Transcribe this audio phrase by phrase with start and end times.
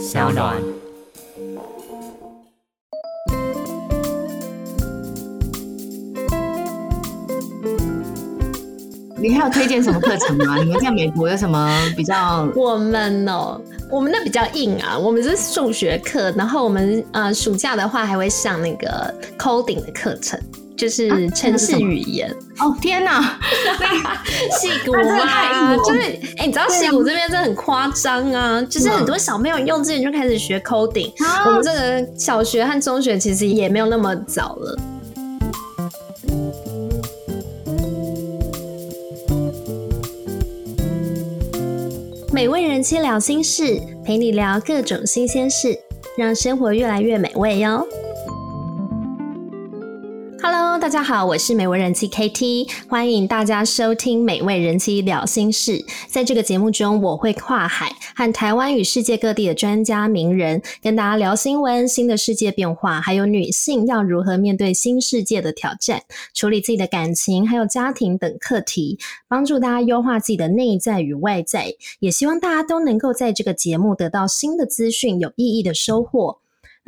[0.00, 0.56] 小暖。
[9.18, 10.56] 你还有推荐什么课程吗？
[10.64, 12.48] 你们在美国有什么比较？
[12.56, 13.60] 我们哦，
[13.90, 20.40] 我们那比较硬啊，我们是数学课，然后我们呃暑假的话还会上那个 coding 的课程，
[20.80, 22.34] 就是城市语言。
[22.58, 23.20] 哦天哪，
[24.58, 26.00] 戏骨啊，就是
[26.38, 31.12] 哎，你知道戏骨这边真的很夸张啊，就是很多小朋友幼稚园就开始学 coding，
[31.44, 34.78] 我们这个小学和中学其实也没有那么早了。
[42.32, 45.78] 美味人妻聊心事，陪你聊各种新鲜事，
[46.16, 47.86] 让生活越来越美味哟。
[50.80, 55.84] 大家好，我是美味人妻 KT，欢迎大家收听美味人妻聊心事。
[56.08, 66.00] 在这个节目中，我会跨海和台湾与世界各地的专家名人，跟大家聊新闻、新的世界变化，还有女性要如何面对新世界的挑战，
[66.34, 71.74] 处理自己的感情还有家庭等课题，帮助大家优化自己的内在与外在。
[71.98, 76.38] 也希望大家都能够在这个节目得到新的资讯，有意义的收获。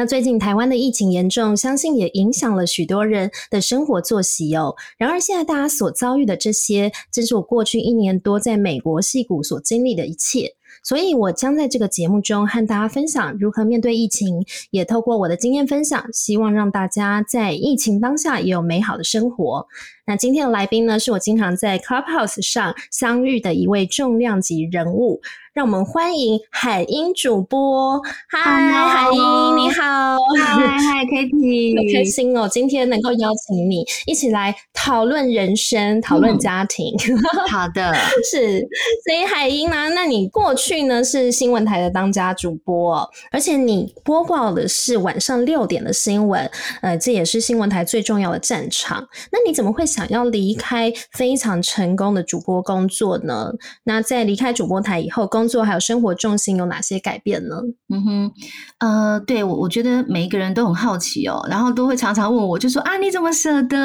[0.07, 4.75] 最近台湾的疫情严重，相信也影响了许多人的生活作息哦。
[4.99, 10.55] 然而，现在大家所遭遇的这些，正是我过去一年多在美国戏谷所经历的一切。
[10.83, 19.67] 所以，我将在这个节目中和大家分享如何面对疫情，也透过我的经验分享，希望让大家在疫情当下也有美好的生活。
[20.13, 25.23] 那今天的来宾呢，是我经常在 Clubhouse 上相遇的一位重量级人物。
[25.55, 36.95] 让我们欢迎海英主播，嗨，海英你好，嗨嗨 Kitty，开心哦，今天能够邀请你一起来讨论人生，讨论家庭。
[37.53, 37.93] 好的，
[38.31, 38.61] 是，
[39.05, 49.07] 所以海英呢，那你过去呢是新闻台的当家主播，而且你播报的是晚上六点的新闻，呃，这也是新闻台最重要的战场。
[49.31, 53.53] 那你怎么会想要离开非常成功的主播工作呢？
[53.85, 57.57] 那在离开主播台以后，工工作还有生活重心有哪些改变呢？
[57.93, 58.33] 嗯哼，
[58.79, 63.77] 呃，对我我觉得每一个人都很好奇哦，然后都会常常问我，就说啊，你怎么舍得？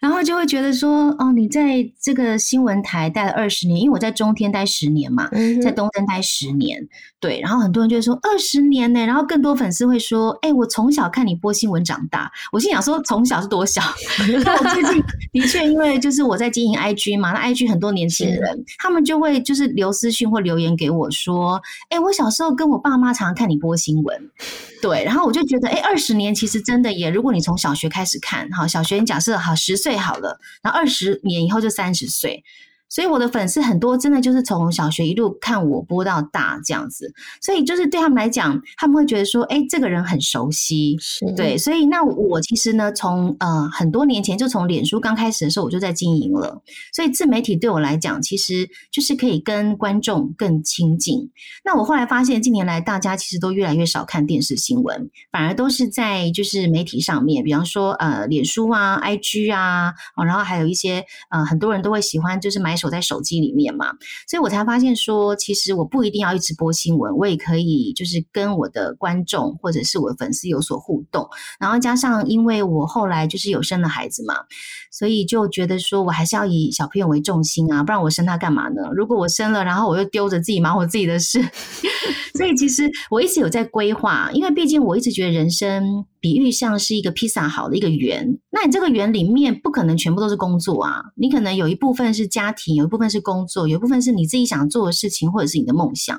[0.00, 5.30] 然后就会觉得说，哦，你在这个新闻台待了二十年，因为我在中天待十年嘛，
[5.62, 6.88] 在东森待十年，
[7.22, 13.80] 对，然后很多人就会说二十年呢，然后更多粉丝会说，哎，我从小看你播新闻长大，我心想说，从小是多小？
[14.18, 15.00] 我最近
[15.32, 20.72] 的确因为就是我在经营 IG 嘛，那 IG 很多年轻人，他们就会就是留私讯或留言。
[20.74, 24.30] 给我说，哎，我小时候跟我爸妈常常看你播新闻，
[24.80, 32.42] 对，然后我就觉得，哎，二十年其实真的也，如果你从小学开始看，哈，小学你假设好十岁好了，然后二十年以后就三十岁。
[32.92, 37.10] 所以我的粉丝很多，真的就是从小学一路看我播到大这样子，
[37.40, 40.98] 所以就是对他们来讲，他们会觉得说，哎，这个人很熟悉，
[41.34, 41.56] 对。
[41.56, 46.60] 所以那我其实呢，从呃很多年前就从脸书刚开始的时候，我就在经营了。
[46.92, 51.30] 所以自媒体对我来讲，其实就是可以跟观众更亲近。
[51.64, 59.94] 那我后来发现，近年来大家其实都越来越少看电视新闻，反而都是在就是媒体上面，比方说呃脸书啊、IG 啊，
[60.26, 62.81] 然后还有一些呃很多人都会喜欢就是买。
[62.82, 63.92] 守在手机里面嘛，
[64.26, 71.28] 所以我才发现说，其实我不一定要一直播新闻，我也可以就是跟我的观众或者是我的粉丝有所互动。
[71.60, 74.34] 然后加上，因为我后来就是有生了孩子嘛，
[74.90, 78.82] 所以就觉得说我还是要以小朋友为重心啊，不然我生他干嘛呢？
[78.96, 81.40] 如果我生了，然后我又丢着自己忙我自己的事，
[82.34, 86.04] 所以其实我一直有在规划，因为毕竟我一直觉得人生。
[86.22, 96.18] 比喻像是一个披萨好的一个圆，那你这个圆里面不可能全部都是工作啊，你可能有一部分是家庭，有一部分是工作，有一部分是你自己想做的事情或者是你的梦想。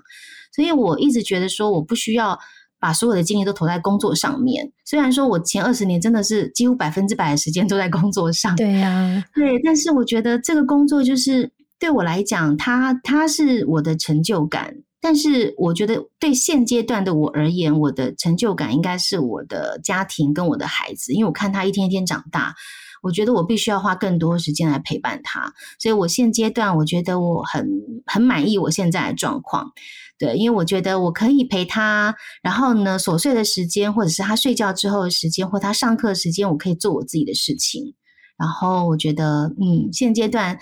[0.54, 2.38] 所以我一直觉得说，我不需要
[2.80, 4.74] 把所有的精力都投在工作上面。
[4.86, 14.76] 虽然说我前二十年真的是几乎百分之百的时间都在工作上，对呀，对，但是我觉得这个工作就是对我来讲，它它是我的成就感。
[15.06, 22.56] 但是我觉得，对现阶段的我而言，我的成就感应该是我的家庭跟我的孩子，因为我看他一天一天长大，
[23.02, 25.54] 我觉得我必须要花更多时间来陪伴他。
[25.78, 27.68] 所以我现阶段，我觉得我很
[28.06, 29.74] 很满意我现在的状况。
[30.18, 37.94] 对，因为我觉得我可以陪他，然后呢，琐碎的时间，或者是他睡觉之后的时间，或他上课时间，我可以做我自己的事情。
[38.38, 40.60] 然后我觉得，嗯，现阶段。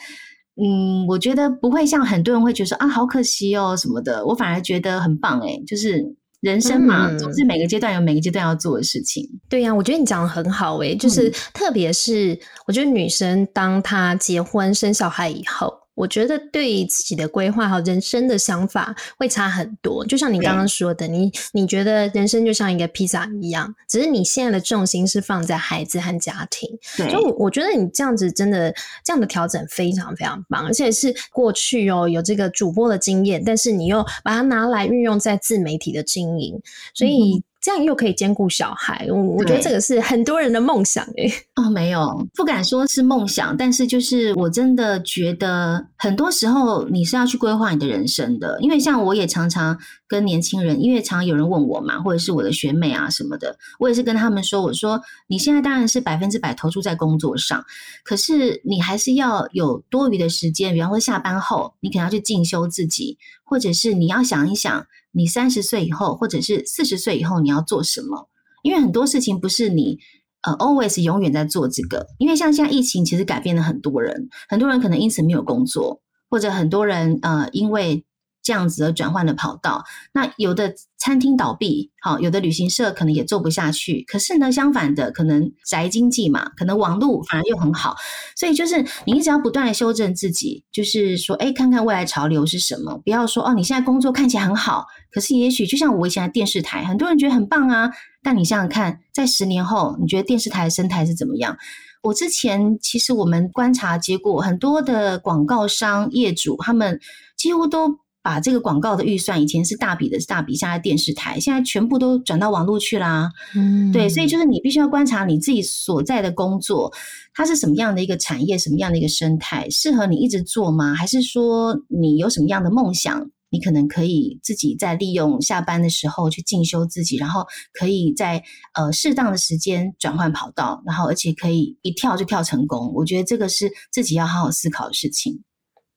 [0.56, 4.26] 嗯，我觉得不会像很多人会觉得说啊，好可惜哦什么的。
[4.26, 6.04] 我反而觉得很棒哎，就是
[6.42, 9.28] 人生嘛，总是每个阶段有每个阶段要做的事情。
[9.48, 12.38] 对呀，我觉得你讲的很好哎，就是特别是
[12.68, 20.06] 我觉得女生当她结婚生小孩以后，我觉得对自己的规划和人生的想法会差很多。
[20.06, 26.70] 就像你刚刚说的，你你觉得人生就像一个披萨一样，只是你现在的重心是放在孩子和家庭。
[26.98, 28.74] 对，就我觉得你这样子真的
[29.04, 36.62] 这样的调整非常非常棒，而且是过去哦有这个主播的经验，但是你又把它拿来运用在自媒体的经营，
[36.94, 37.44] 所以。
[37.62, 41.32] 这样又可以兼顾小孩，我我觉得这个是很多人的梦想哎。
[41.56, 48.58] 哦，没有，不敢说是梦想，但是就是我真的觉得，很多时候你是要去规划你的人生的。
[48.62, 49.78] 因为像我也常常
[50.08, 57.64] 跟年轻人，因为常有人问我嘛，或者是我的学妹啊什么的，我也是跟他们说，我说你现在当然是百分之百投注在工作上，
[58.04, 64.88] 可是你还是要有多余的时间，比方说下班后，你可能要去进修自己，或者是你要想一想。
[65.12, 68.30] 你三十岁以后，或者是四十岁以后，你要做什么？
[68.64, 70.00] 因为很多事情不是你
[70.44, 72.08] 呃 always 永远在做这个。
[72.18, 78.06] 因为像现在疫情，其实改变了很多人，很多人可能因此没有工作，或者很多人呃因为。
[78.44, 79.84] 这样子而转换的跑道，
[80.14, 84.04] 那有的餐厅倒闭，好，有的旅行社可能也做不下去。
[84.08, 87.96] 可是呢，相反的，可能宅经济嘛，可能网络反而又很好。
[88.36, 93.00] 所以就是你一直要不断的修正自己，就是说，哎，看看未来潮流是什么。
[93.04, 97.92] 不要说哦，你现在工作看起来很好，可是也许就像我以前的电视台，很多人觉得很棒啊。
[98.24, 101.58] 但你想想看，在十年后，你觉得电视台的生态是怎么样？
[102.04, 107.00] 我之前其实我们观察结果，很多的广告商业主他们
[107.38, 108.00] 几乎都。
[108.24, 113.32] 把这个广告的预算，以前是大笔的，是大笔下在电视台，现在全部都转到网络去啦。
[113.56, 116.94] 嗯，对，所以就是你必须要观察你自己所在的工作，
[117.34, 120.94] 它是什么样的一个产业，什么样的一个生态，适合你一直做吗？
[120.94, 128.44] 还是说你有什么样的梦想，你可能可以自己在利用下班的时候去进修自己，然后可以在
[128.76, 132.94] 呃适当的时间转换跑道，然后而且可以一跳就跳成功。
[132.94, 135.42] 我觉得这个是自己要好好思考的事情。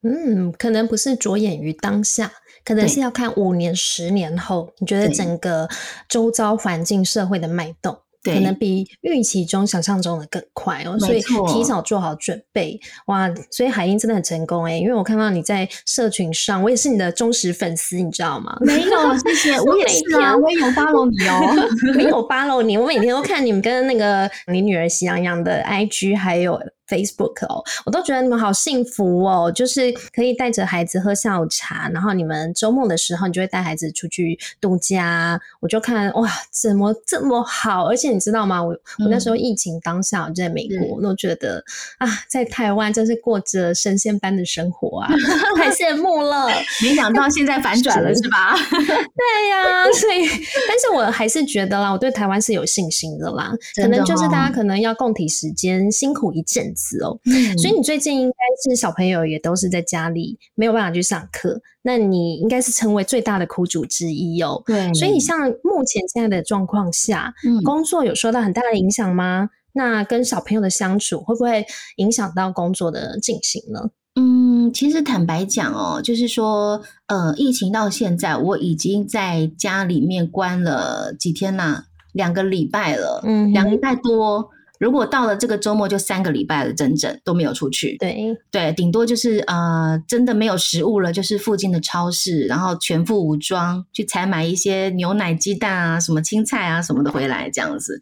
[0.05, 2.31] 嗯，可能不是着眼于当下，
[2.65, 5.69] 可能是要看五年、十年后，你觉得整个
[6.09, 7.99] 周遭环境、社会的脉动。
[8.25, 13.31] 可能比预期中想象中的更快哦，所以提早做好准备哇！
[13.51, 18.57] 所以海英真的很成功哎，因为我看到你在社群上，我也是你的忠实粉丝，你知道吗？
[18.63, 26.59] 没有，谢谢， 我也是啊，我也有 follow 你哦， 没有 follow 你，我每天都看你们跟那个你女儿喜羊羊的 IG，还有
[26.89, 38.15] Facebook 哦，我都觉得你们好幸福哦，就是可以带着孩子喝下午茶，然后你们周末的时候，你就会带孩子出去度假，我就看哇，怎么这么好，而且。
[38.15, 38.63] 你知道吗？
[38.63, 38.69] 我
[39.01, 41.65] 我那时候疫情当下我在美国，我都觉得
[41.99, 45.09] 啊，在台湾真是过着神仙般的生活啊，
[45.57, 46.47] 太羡慕了。
[46.83, 48.55] 没想到现在反转了，是吧？
[48.77, 50.29] 对呀，所以，
[50.69, 53.53] 但是我还是觉得啦，我对台湾是有信心的啦。
[53.75, 57.19] 可能就是大家可能要共体时间，辛苦一阵子哦。
[57.59, 61.61] 所以你最近应该是小朋友也都是在家里，没有办法去上课。
[61.83, 64.63] 那你应该是成为最大的苦主之一哦。
[64.67, 67.35] 对，所以像目前现在的状况下，
[67.65, 69.51] 工作有受到很大的影响吗？
[69.73, 71.67] 那跟小朋友的相处会不会
[71.97, 73.91] 影响到工作的进行呢？
[74.15, 84.51] 嗯，其实坦白讲哦，就是说，呃，疫情到现在，我已经在家里面关了几天啦，两个礼拜了，嗯，两个礼拜多。
[84.81, 87.97] 如果到了这个周末，就三个礼拜了，整整都没有出去。
[87.99, 98.01] 对对，顶多就是呃，真的没有食物了，就是附近的超市，然后全副武装去采买一些牛奶、鸡蛋啊，什么青菜啊什么的回来，这样子。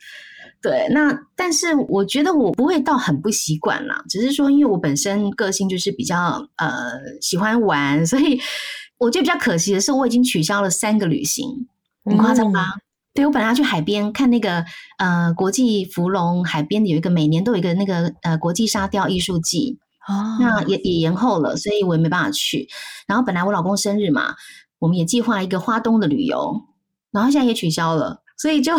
[0.63, 6.71] 对，那但是我觉得我不会到很不习惯啦，只是说因为我本身个性就是比较呃
[7.21, 8.41] 喜欢玩，所以
[8.99, 11.67] 我觉得比较可惜的是，我已经取消了三个旅行，
[12.05, 12.75] 很夸张吗？
[13.15, 14.65] 对，我本来要去海边看那个
[14.99, 19.79] 呃国际芙蓉海边有一个每年都有一个那个呃国际沙雕艺术季，
[20.09, 22.69] 哦，那也也延后了，所以我也没办法去。
[23.07, 24.35] 然后本来我老公生日嘛，
[24.79, 26.63] 我们也计划一个花东的旅游，
[27.11, 28.22] 然后现在也取消了。
[28.43, 28.75] 所以就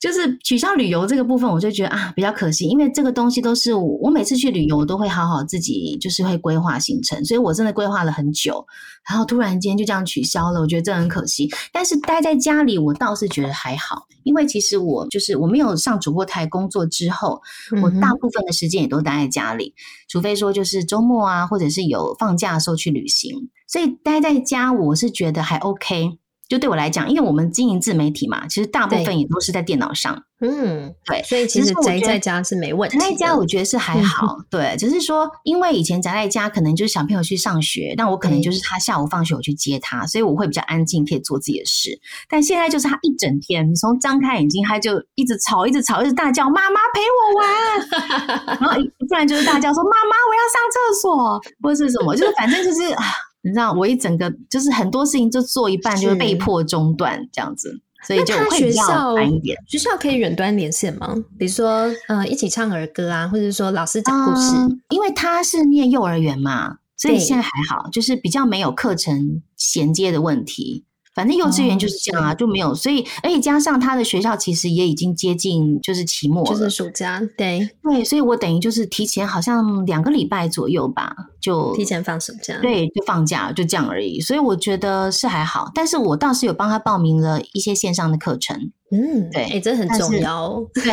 [0.00, 8.66] 就是取消旅游这个部分，我就觉得啊比较可惜，因为这个东西都是我每次去旅游我都会好好自己就是会规划行程，所以我真的规划了很久，
[9.08, 11.48] 然后突然间就这样取消了，我觉得这很可惜。
[11.72, 17.40] 但是待在家里，我倒是觉得还好，因为其实我就是我没有上主播台工作之后，
[17.80, 19.72] 我大部分的时间也都待在家里，
[20.08, 26.18] 除非说就是周末啊，或者是有放假的时候去旅行，所以待在家我是觉得还 OK。
[26.50, 30.20] 就对我来讲，因为我们经营自媒体嘛，其实大部分也都是在电脑上。
[30.42, 32.98] 嗯，对，所以其实宅在家是没问题。
[32.98, 41.90] 宅在家我觉得是还 好，对，只是说因为以前宅在家，可能就是小朋友去上学，那我可能就是他下午放学我去接他，所以我会比较安静，可以做自己的事。
[42.28, 53.04] 但现在就是他一整天，你从张开眼睛，他就一直吵，一直吵，一直大叫：“妈妈陪我玩！” 然后不然就是大叫说：“妈妈，我要上厕所！”或者是什么，就是反正就是啊，
[53.42, 57.80] 你知道，我一整个就是很多事情就做一半，就被迫中断这样子。
[58.02, 59.54] 所以就会学校一点。
[59.66, 61.14] 学校可以远端连线吗？
[61.38, 64.54] 比如说，呃，一起唱儿歌啊，或者说老师讲故事。
[64.88, 70.86] 因为他是念幼儿园嘛，所以现在还好，就是比较没有课程衔接的问题。
[71.20, 77.68] 反正幼稚园就是这样啊，就没有，所以而且加上他的学校其实也已经接近就是期末，就是暑假，对。
[77.82, 88.56] 对，所以我等于就是提前好像两个礼拜左右吧，就提前放暑假，对，就放假就这样而已，所以我觉得是还好，但是我倒是有帮他报名了一些线上的课程，
[88.90, 90.90] 嗯，对，哎，这很重要，对，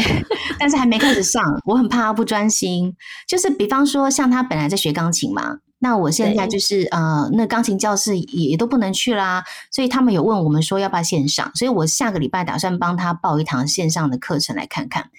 [0.59, 2.93] 但是还没开始上，我很怕他不专心，
[3.29, 5.59] 就是比方说像他本来在学钢琴嘛。
[5.79, 15.09] 那我现在就是呃，那钢琴教室也都不能去啦，所以他们有问我们说要不要线上，所以我下个礼拜打算帮他报一堂线上的课程来看看。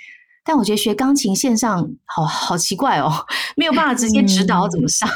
[0.45, 5.09] 但我觉得学钢琴线上好好奇怪哦，没有办法直接指导怎么上。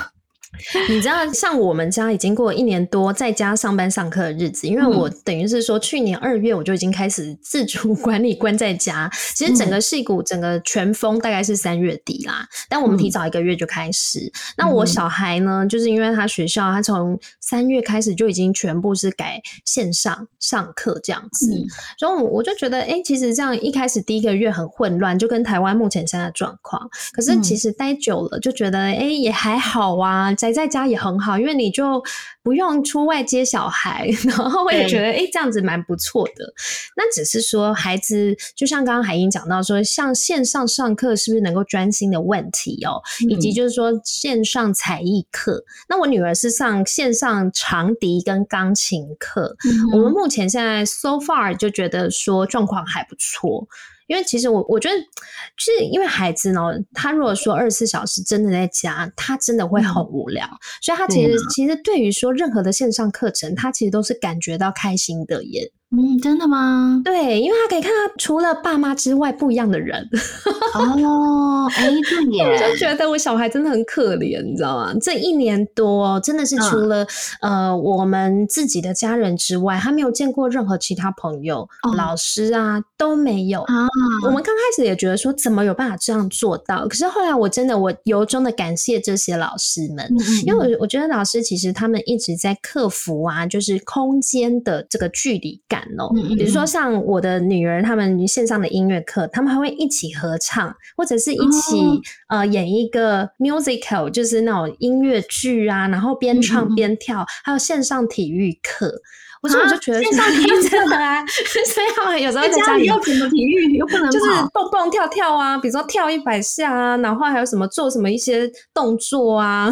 [0.89, 9.11] 你知道，像我们家已经过一年多在家上班上课的日子，因为我等于是说，去年二月我就已经开始自主 管理关在家。
[9.35, 14.31] 其实整个戏骨整个全封大概是三月底啦，但我们提早一个月就开始。
[14.57, 21.51] 那我小孩呢，就是因为他学校他从三月开始就已经全部是改线上上课这样子，
[21.99, 26.89] 所以我就觉得，哎，其实这样一开始第一个月很混乱，就跟台湾目前现在的状况。
[27.15, 30.33] 可是其实待久了就觉得，哎，也还好啊。
[30.43, 32.03] 宅在家也很好，因为你就
[32.43, 36.53] 不用出外接小孩， 然后我也觉得哎，这样子蛮不错的。
[36.97, 45.63] 那只是说孩子，就像刚刚海英讲到说，像线上上课是不是能够专心的问题哦，以及就是说线上才艺课。
[45.89, 49.57] 那我女儿是上线上长笛跟钢琴课，
[49.93, 53.69] 我们目前现在 so far 就觉得说状况还不错。
[54.13, 56.61] 因为其实我我觉得，就是因为孩子呢，
[56.93, 60.47] 他如果说二十四小时真的在家，他真的会很无聊，
[60.83, 65.73] 所以他其实其实对于说任何的线上课程，他其实都是感觉到开心的耶。
[65.95, 67.03] 嗯，真的吗？
[67.05, 70.09] 对，因为他可以看到除了爸妈之外不一样的人。
[70.75, 74.95] 哦，哎，对 耶，我就觉得我小孩真的很可怜，你知道吗？
[75.03, 77.07] 这一年多真的是除了
[77.43, 83.87] 呃我们自己的家人之外，他没有见过任何其他朋友、老师啊都没有啊。
[84.25, 90.09] 我们刚开始也觉得说怎么有办法这样做到，可是后来我真的我由衷的感谢这些老师们，
[90.47, 95.82] 因为我我觉得老师其实他们一直在克服啊，就是空间的这个距离感。
[95.99, 109.01] 哦，比如说像我的女儿，他们线上的音乐课，他们还会一起合唱，或者是一起呃演一个 musical，就是那种音乐剧啊，然后边唱边跳，还有线上体育课。
[109.43, 111.25] 我说我就觉得线上体育真的啊，
[111.75, 119.69] 所以他们有时候在家里要怎么体育又不能就是蹦蹦跳跳啊，比如说跳一百下啊，然后还有什么做什么一些动作啊。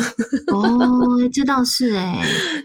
[0.49, 0.63] 哦，
[1.33, 2.19] 这倒是哎，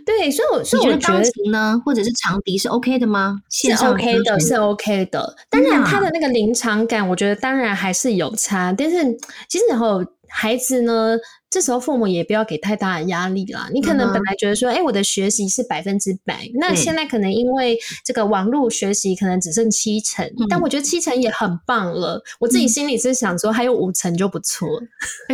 [0.06, 3.38] 对，所以我所以我觉得钢琴呢，或者是长笛是 OK 的吗？
[3.52, 5.36] 是 OK 的，是 OK 的。
[5.50, 8.98] 当然，他的那个临场感，我觉得当然还是有差，但是
[9.48, 10.04] 其实然后。
[10.28, 11.16] 孩子呢，
[11.56, 13.70] 这时候父母也不要给太大的压力啦。
[13.72, 22.22] 你可能本来觉得说，哎，我的学习是百分之百，那现在可能因为这个网络学习可能只剩七成，但我觉得七成也很棒了。
[22.42, 24.68] 我自己心里是想说，还有五成就不错。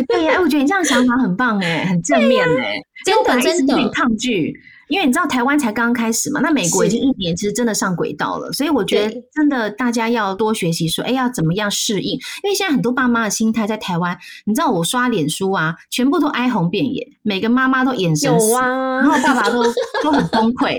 [0.06, 4.54] 对呀，哎，我觉得你这样想法很棒哎，很 正面哎，真的真的抗拒。
[4.92, 12.12] 因为你知道台湾才刚刚开始嘛，那美国已经一年，其实真的上轨道了，所以我觉得真的大家要多学习，说哎要怎么样适应。
[12.42, 19.64] 因为现在很多爸妈的心态在台湾，你知道我刷脸书啊，全部都哀鸿遍野，每个妈妈都眼神死，然后爸爸都
[20.04, 20.76] 都很崩溃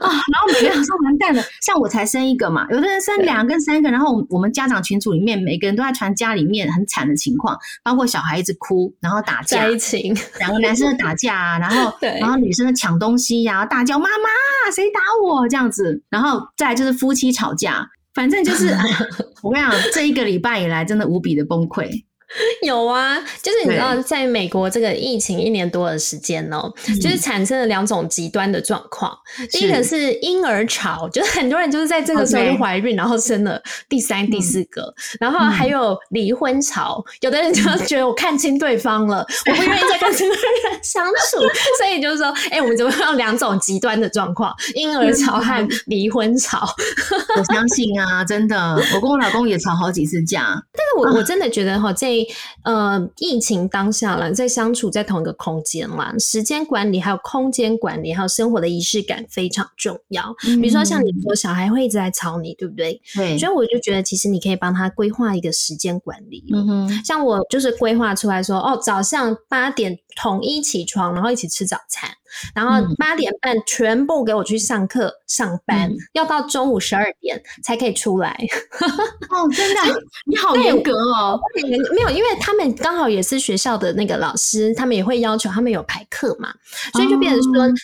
[0.00, 9.66] 啊，然后每个人说完蛋了，像我才生一个嘛，有的人生两个、三个，然后我们家长群组里面每个人都在传家里面很惨的情况，包括小孩一直哭，然后打架，
[10.40, 13.45] 两个男生打架啊，然后 然后女生抢东西。
[13.66, 16.02] 大叫妈妈，谁打我这样子？
[16.10, 18.74] 然后再就是夫妻吵架，反正就是
[19.42, 22.05] 我跟你讲，这一个礼拜以来真的无比的崩溃。
[22.62, 29.16] 有啊，就是你知道，在美国这个疫情一年多的时间哦，就是产生了两种极端的状况。
[29.52, 34.92] 第一个是婴儿潮，就是很多人就是在这个时候就怀孕，然后生了第三、第四个。
[35.20, 41.38] 然后还有离婚潮，有的人就觉得我看清对方了，我不愿意再跟这个人相处，
[41.78, 44.52] 所以就是说，哎，我们怎么有两种极端的状况？
[44.74, 46.66] 婴儿潮和离婚潮。
[47.38, 50.60] 我相信啊，真的，我跟我老公也吵好几次架。
[50.72, 52.15] 但是我我真的觉得哈，在
[52.62, 60.34] 呃，疫情当下了，在相处在同一个空间嘛，时间管理、还有空间管理、还有生活的仪式感非常重要。
[60.42, 63.00] 比如说像你说，小孩会一直在吵你，对不对？
[63.14, 63.36] 对。
[63.38, 66.44] 所以我就觉得，其实你可以帮他规划一个时间管理。
[66.52, 67.04] 嗯哼。
[67.04, 72.10] 像我就是规划出来说，哦，早上八点统一起床，然后一起吃早餐。
[72.54, 78.36] 然后八点半全部给我去上课上班，要到中午十二点才可以出来。
[79.30, 81.38] 哦，真的，你好严格哦。
[81.54, 86.52] 没有，因为他们刚好也是学校的那个老师，他们也会要求他们有排课嘛，
[86.92, 87.74] 所以就变成说。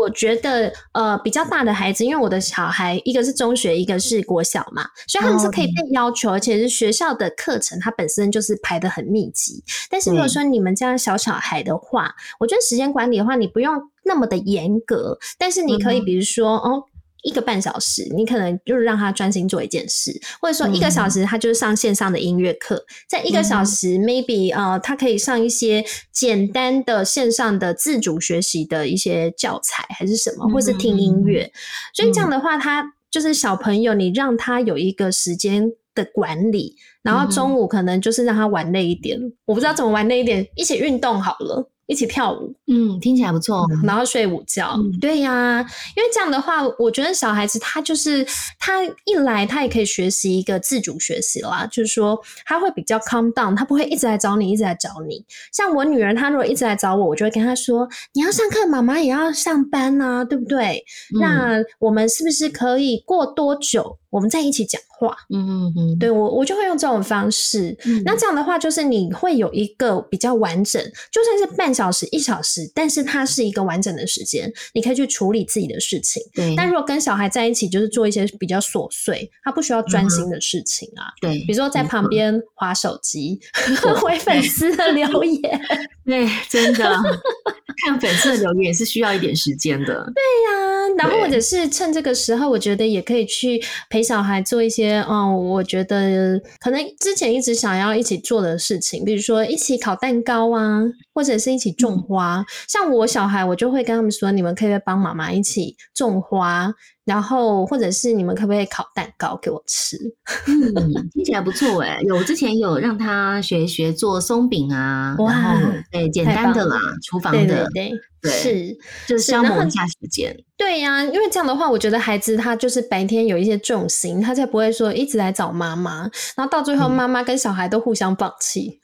[0.00, 9.62] 我觉得呃比较大的孩子，因为我的小孩一个是中学，一个是国小嘛，所以他们是可以被要求，而且是学校的课程，它本身就是排的很密集。
[9.90, 16.84] 但是如果说你们家小小孩的话，我觉得时间管理的话，你不用那么的严格，但是你可以比如说哦。
[17.22, 31.52] 一个半小时，你可能就是让他专心做一件事，或者说一个小时，他就是上线上的音乐课，在一个小时，maybe 呃，他可以上一些简单的线上的自主学习的一些教材，还是什么，或是听音乐。
[31.94, 41.70] 所以这样的话，他就是小朋友，你让他有一个时间的管理，然后中午可能就是让他玩累一点，我不知道怎么玩累一点，一起运动好了。
[41.90, 43.66] 一起跳舞，嗯，听起来不错。
[43.82, 45.60] 然后睡午觉，对呀，
[45.96, 48.24] 因为这样的话，我觉得小孩子他就是
[48.60, 55.24] 他一来，他也可以学习一个自主学习啦，就是说他会比较 calm down，他不会一直来找你，一直来找你。
[55.52, 60.84] 像我女儿，她如果一直来找我，我就会跟她说：“你要上课，妈妈也要上班呐，对不对？
[61.20, 67.74] 那我们是不是可以过多久，我们在一起讲？”话，嗯嗯嗯，对我我就会用这种方式。
[68.04, 76.22] 那这样的话，就是你会有一个比较完整，就算是半小时、一小时，但是它是一个完整的时间，你可以去处理自己的事情。
[76.34, 81.08] 对，但如果跟小孩在一起，就是做一些比较琐碎，他不需要专心的事情啊。
[81.18, 83.40] 对，比如说在旁边划手机、
[84.02, 85.60] 回粉丝的留言。
[86.04, 86.94] 对，真的
[87.82, 89.86] 看粉丝的留言也是需要一点时间的。
[89.86, 95.04] 对呀，然后或者是趁这个时候，我觉得也可以去陪小孩做一些。
[95.08, 100.82] 嗯，我觉得可能之前一直想要一起做的事情，比如说一起烤蛋糕啊，
[101.14, 102.44] 或者是一起种花。
[102.68, 106.72] 像我小孩，我就会跟他们说，你们可以帮妈妈一起种花。
[107.10, 109.96] 然后，或者是你们可不可以烤蛋糕给我吃？
[110.46, 112.00] 嗯，听起来不错哎。
[112.06, 115.58] 有之前有让他学学做松饼啊，然后
[115.90, 117.90] 对简单的啦，厨房的，对
[118.22, 120.36] 对，是就是消磨一下时间。
[120.60, 126.02] 对呀，因为这样的话，我觉得孩子他就是白天有一些重心，他才不会说一直来找妈妈，
[126.36, 128.78] 然后到最后妈妈跟小孩都互相放弃。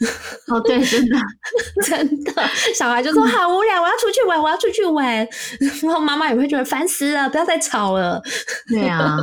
[0.49, 1.19] 哦，对，真的
[1.85, 2.33] 真的，
[2.75, 5.07] 小孩就说好无聊，我要出去玩，我要出去玩，
[5.83, 8.23] 然后妈妈也会觉得烦死了，不要再吵了。
[8.71, 9.19] 对啊，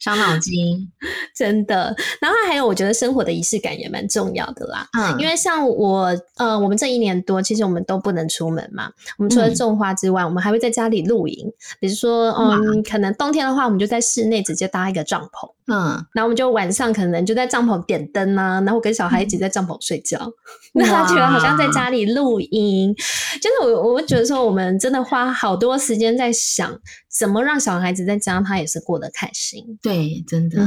[0.00, 0.90] 伤脑筋，
[1.36, 1.94] 真的。
[2.20, 4.88] 然后还有，我觉得生活的仪式感也蛮重要的啦。
[4.98, 8.90] 嗯，因为像我，呃，我们这一年多，其实我们都不能出门嘛。
[9.18, 11.52] 我们除了种花之外，我们还会在家里露营。
[11.78, 15.48] 比如说，嗯，可能冬天的话，我们就在室内直接搭一个帐篷。
[15.70, 20.18] 嗯，然后我们就晚上可能就在帐篷点灯啊，然后跟小孩一起在帐篷睡觉，
[20.74, 22.92] 那他觉得好像在家里录音。
[23.40, 26.76] 就是我，我觉得说，我们真的花好多时间在想
[27.08, 29.78] 怎么让小孩子在家他也是过得开心。
[29.80, 30.60] 对，真的，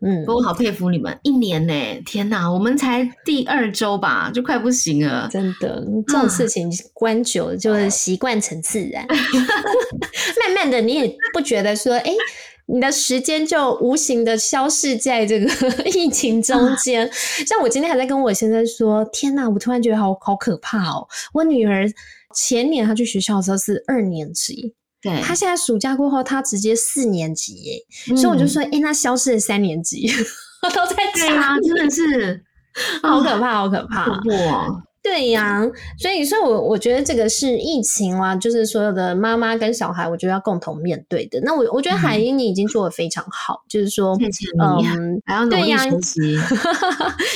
[0.00, 5.28] 嗯，我好佩服你们，一年呢，天哪，我们才第二周吧，就快不行了。
[5.30, 9.06] 真的，这种事情关久了就是习惯成自然
[10.40, 12.12] 慢慢的你也不觉得说，哎。
[12.70, 15.46] 你的时间就无形的消逝在这个
[15.88, 17.10] 疫情中间。
[17.46, 21.08] 像我今天还在跟我先生说：“天哪，我突然觉得好好可怕哦！
[21.32, 21.86] 我女儿
[22.34, 27.78] 前年她去学校的时候是二年级，对，她现在暑假过后她直接四年级耶。
[28.14, 30.06] 所以我就说：哎，那消失了三年级
[30.74, 32.44] 都在家，真的是
[33.02, 34.82] 好可怕，好可怕，哇！
[35.08, 35.62] 对呀，
[35.98, 41.40] 所以，所以，我我觉得这个是疫情啦，就是所有的妈妈跟小孩，我觉得要共同面对的。
[41.40, 44.14] 那我我觉得海英你已经做的非常好，就是说，
[44.60, 46.36] 嗯，还要努力学习，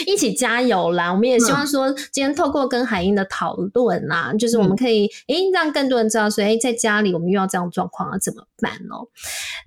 [0.07, 1.11] 一起加油啦！
[1.11, 9.09] 我们也希望说，今天透过跟海英的讨论啊，就是我们可以诶让更多人知道，说诶在家里我们遇到这样状况要怎么办哦。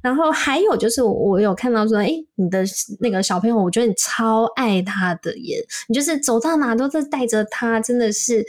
[0.04, 2.63] 然后还有就是，我有看到说，诶你的
[3.00, 7.80] 那个小朋友，我觉得你超爱他的耶，你就是走到哪都是带着他。
[7.80, 8.46] 真的是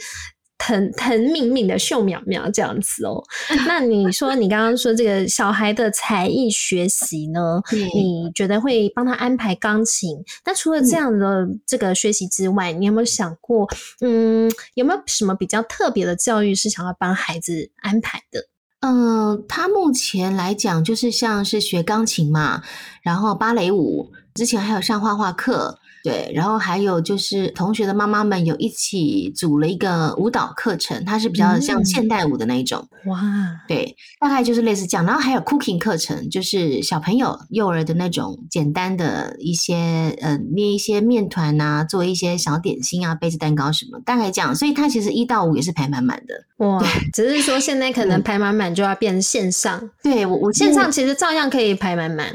[0.57, 3.23] 疼疼敏敏的秀苗苗这样子哦。
[3.67, 7.61] 那你说你刚刚说这个小孩的才艺学习呢？
[7.71, 10.17] 你觉得会帮他安排钢琴？
[10.45, 13.67] 那除了这样的这个学习之外，你有没有想过，
[14.01, 18.47] 嗯，有没有什么比较特别的教育是想要帮孩子安排的？
[18.81, 22.63] 嗯，他目前来讲就是像是学钢琴嘛，
[23.03, 25.79] 然后芭蕾舞，之前还有上画画课。
[26.07, 32.87] 对，然后还有就是同学的妈妈们有一起组了一个舞蹈课程，它是比较像现代舞的那一种。
[33.07, 33.21] 哇，
[33.67, 35.05] 对，大概就是类似这样。
[35.05, 44.55] 然后还有 cooking 课程，就是小朋友幼儿的那种简单的一些呃捏一些面团啊，做一些小点心啊，杯子蛋糕什么，大概这样。
[44.55, 46.33] 所以它其实一到五也是排满满的。
[46.65, 46.81] 哇，
[47.13, 49.89] 只是说现在可能排满满就要变成线上。
[50.01, 52.33] 对我我线上其实照样可以排满满。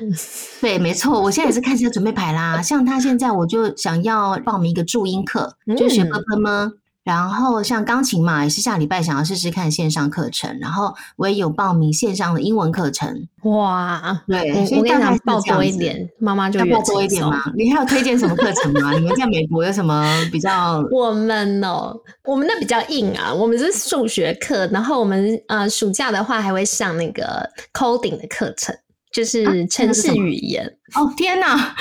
[0.60, 2.60] 对，没错，我现在也是开始准备排啦。
[2.60, 3.61] 像他现在我就。
[3.76, 6.72] 想要报名一个注音课，就学啵啵吗？
[7.04, 10.56] 然后像钢琴嘛，也是下礼拜想要试试看线上课程。
[10.60, 13.26] 然后我也有报名线上的英文课程。
[13.42, 17.42] 哇，对，我跟你讲，报多一点，妈妈就报多一点嘛？
[17.58, 18.92] 你还有推荐什么课程吗？
[18.94, 20.80] 你们在美国有什么比较？
[20.92, 24.64] 我们哦，我们那比较硬啊，我们是数学课。
[24.68, 28.72] 然后我们呃，暑假的话还会上那个 coding 的课程。
[29.12, 31.56] 就是城市语言哦，天哪！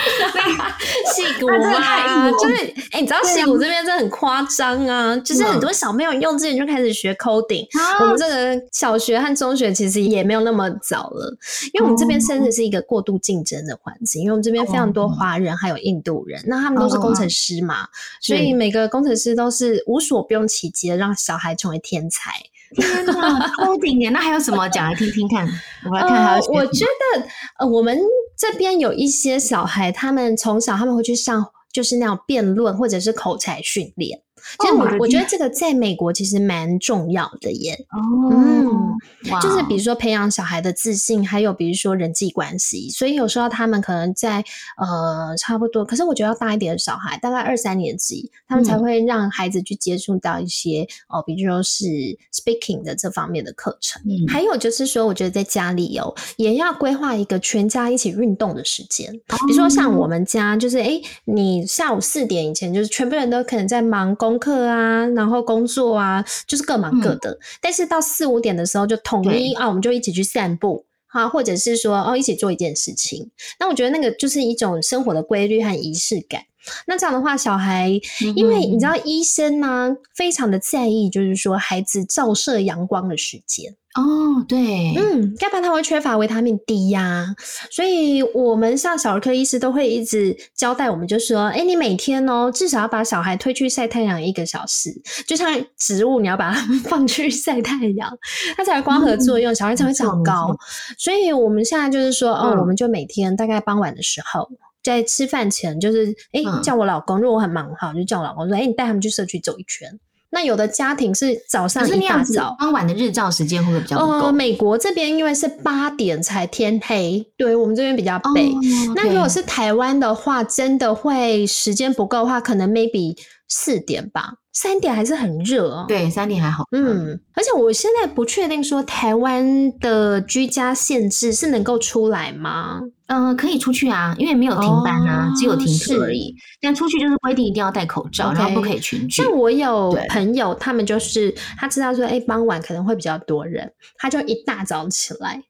[1.13, 2.55] 戏骨啊，就是
[2.91, 7.65] 哎，你知道戏骨这边真的很夸张啊，就是很多小朋友幼稚园就开始学 coding。
[7.99, 11.37] 我们这个小学和中学其实也没有那么早了，
[11.73, 17.87] 因为我们这边甚至是一个过度竞争的环境，因为我们这边非常多华人还有印度人，那他们都是工程师嘛，
[18.21, 22.31] 所以每个工程师都是无所不用其极的让小孩成为天才。
[22.75, 24.09] 天哪，超顶耶！
[24.09, 25.47] 那还有什么讲来听听看？
[25.89, 27.27] 我来看，还有我觉得，
[27.59, 27.99] 呃，我们
[28.37, 34.21] 这边有一些小孩，他们从小他们会去上，就是那种辩论或者是口才训练。
[34.59, 37.73] 其实我我觉得这个在美国其实蛮重要的耶。
[37.91, 38.95] 哦，嗯，
[39.41, 42.89] 就是比如说培养小孩的自信，还有比如说人际关系。
[42.89, 44.43] 所以有时候他们可能在
[44.77, 51.85] 呃差不多，可是我觉得要大一点的小孩，大概二三年级，他们才会让孩子去接触到一些哦，比如说是
[52.33, 54.01] speaking 的这方面的课程。
[54.27, 59.11] 还有就是说，我觉得在家里哦，也要规划一个全家一起运动的时间。
[59.11, 64.30] 比如说像我们家，就是哎，你下午四点以前，就是全部人都可能在忙工。
[64.31, 67.37] 功课啊，然后工作啊，就是各忙各的。
[67.59, 73.29] 但是到四五点的时候，就统一啊，我们就一起去散步哈，或者是说哦，一起做一件事情。
[73.59, 76.43] 那我觉得那个就是一种生活的规律和仪式感。
[76.85, 77.89] 那这样的话，小孩，
[78.35, 83.75] 因为你知道，医生呢非常的在意，就是说孩子照射阳光的时间。
[83.93, 87.35] 哦，对，嗯，要不然他会缺乏维他命 D 呀。
[87.69, 94.89] 所以我们像小儿科医师都会一直交代我们，就说，哎，你每天哦，至少要把小孩推去晒太阳一个小时，
[95.27, 98.09] 就像植物，你要把它 放去晒太阳，
[98.55, 100.55] 它才有光合作用，小孩才会长高。
[100.97, 104.47] 所以我们现在就是说，哦，我们就每天大概傍晚的时候。
[104.83, 109.99] 在吃饭前，就是哎，叫我老公，如果我很忙哈，就叫我老公说，哎，你带他们去社区走一圈。
[110.33, 114.31] 那有的家庭是早上一大早，傍晚的日照时间会不会比较够？
[114.31, 118.49] 美国这边因为是八点才天黑，对我们这边比较北。
[118.95, 123.17] 那如果是台湾的话，真的会时间不够的话，可能 maybe
[123.49, 124.35] 四点吧。
[124.53, 126.65] 三点还是很热哦，对，三点还好。
[126.71, 132.81] 嗯，而且我现在不确定说台湾的居家限制是能够出来吗？
[133.07, 136.35] 嗯，可以出去啊，因为没有停班啊，只有停课而已。
[136.61, 139.21] 但出去就是规定一定要戴口罩，然后不可以群聚。
[139.21, 145.43] 像我有朋友，他们就是他知道说，哎，傍晚可能会比较多人，他就一大早起来。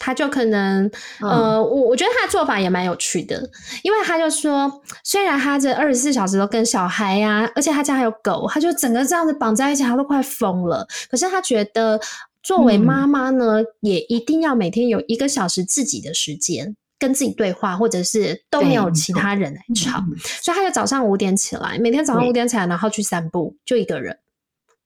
[0.00, 3.36] 他就可能，呃，我我觉得他的做法也蛮有趣的，
[3.84, 10.88] 因为他就说，虽然他这二十四小时都跟小孩呀，而且他家还有狗，他就整个这样子绑在一起，他都快疯了。
[11.10, 12.00] 可是他觉得，
[12.42, 20.02] 作为妈妈呢，也一定要每天有一个小时自己的时间，跟自己对话，或者是都没有其他人来吵。
[20.40, 24.16] 所以他就早上五点起来，每天早上五点起来，然后去散步，就一个人。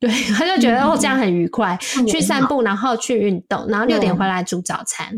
[0.07, 5.09] 对，他就觉得哦这样很愉快，去散步，然后去运动，然后六点回来煮早餐，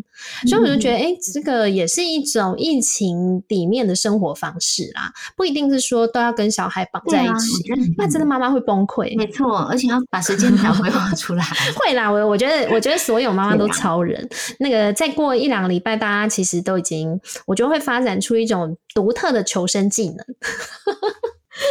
[0.48, 7.64] 所以我就觉得，哎，这个也是一种疫情里面的生活方式啦，不一定是说都要跟小孩绑在一起，
[7.98, 9.16] 那真的妈妈会崩溃。
[9.16, 11.44] 没错，而且要把时间调规划出来。
[11.74, 14.28] 会啦，我我觉得，我觉得所有妈妈都超人。
[14.60, 20.18] 那个再过一两个礼拜，大家其实都已经，我觉得会发展出一种独特的求生技能。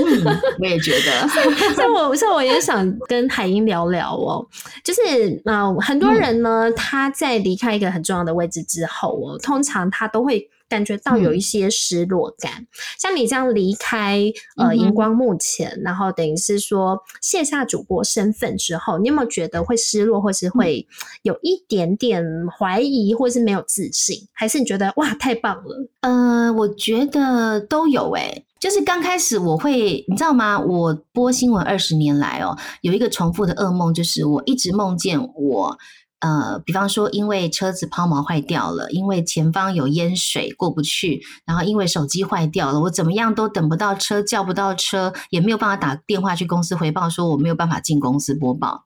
[0.06, 1.28] 嗯，我也觉得，
[1.76, 4.46] 所以我所以我也想跟海英聊聊哦，
[4.84, 5.02] 就是
[5.46, 12.68] 呃，很多人呢，他在离开一个很重要的位置之后哦，通常他都会感觉到有一些失落感。
[13.00, 14.22] 像你这样离开
[14.58, 20.86] 呃荧光幕前，然后等于是说卸下主播身份之后，你有没有觉得会失落，或是会
[21.22, 22.22] 有一点点
[22.60, 24.28] 怀疑，或是没有自信？
[24.34, 25.88] 还是你觉得哇，太棒了？
[26.02, 28.44] 呃，我觉得都有诶。
[28.60, 30.60] 就是刚开始我会，你知道吗？
[30.60, 35.78] 我播新闻二十年来哦，有一个重复的噩梦，就是我一直梦见我，
[36.26, 48.84] 呃，比方说因为车子抛锚坏掉了，因为前方有淹水过不去，然后因为手机坏掉了，我怎么样都等不到车，叫不到车，也没有办法打电话去公司回报，说我没有办法进公司播报，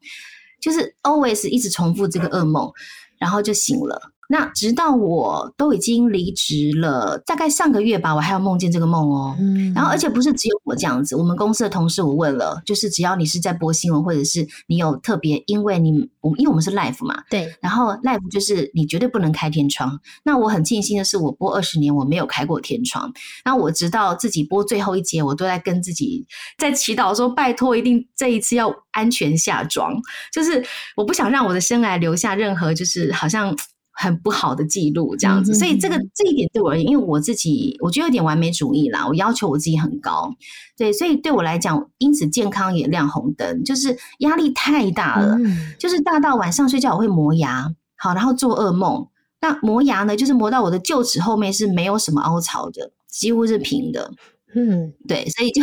[0.59, 2.69] 就是 always 一直重复这个噩梦，
[3.17, 4.11] 然后就醒了。
[4.31, 9.35] 那直到我都已经离职了，大概上个月吧，我还有梦见这个梦哦。
[9.39, 19.99] 嗯，然后而且不是只有我这样子，我们公司的同事我问了，就是只要你是在播新闻，或者是你有特别，因为你我因为我们是 live 嘛，对，然后 live 就是你绝对不能开天窗。
[20.23, 23.11] 那我很庆幸的是，我播二十年我没有开过天窗。
[23.43, 26.27] 然后我直到自己播最后一节，我都在跟自己
[26.59, 29.91] 在祈祷说，拜托一定这一次要安全下装，
[30.31, 30.63] 就是
[30.95, 33.57] 我不想让我的生涯留下任何就是好像。
[33.91, 40.33] 很不好的记录，这样子，所以这个这一点对我而言，因为我自己我觉得有点完美主义啦，我要求我自己很高，
[40.77, 45.37] 对，所以对我来讲，因此健康也亮红灯，就是压力太大了，
[45.77, 49.07] 就是大到晚上睡觉我会磨牙，好，然后做噩梦，
[49.41, 54.11] 那磨牙呢，就是磨到我的臼齿后面是没有什么凹槽的，几乎是平的，
[54.55, 55.61] 嗯，对，所以就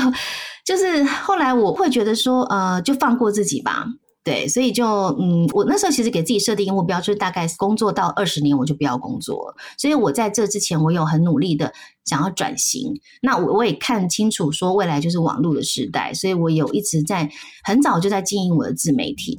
[0.64, 3.86] 就是后来我会觉得说，呃，就放过自己吧。
[4.26, 4.84] 对，所以就
[5.20, 9.54] 嗯，我那时候其实给自己设定一个目标，就是大概工作到二十年，我就不要工作了。
[9.78, 11.72] 所以我在这之前，我有很努力的
[12.04, 12.92] 想要转型。
[13.22, 17.30] 那我我也看清楚，说未来就是网络的时代，所以我有一直在
[17.62, 19.38] 很早就在经营我的自媒体。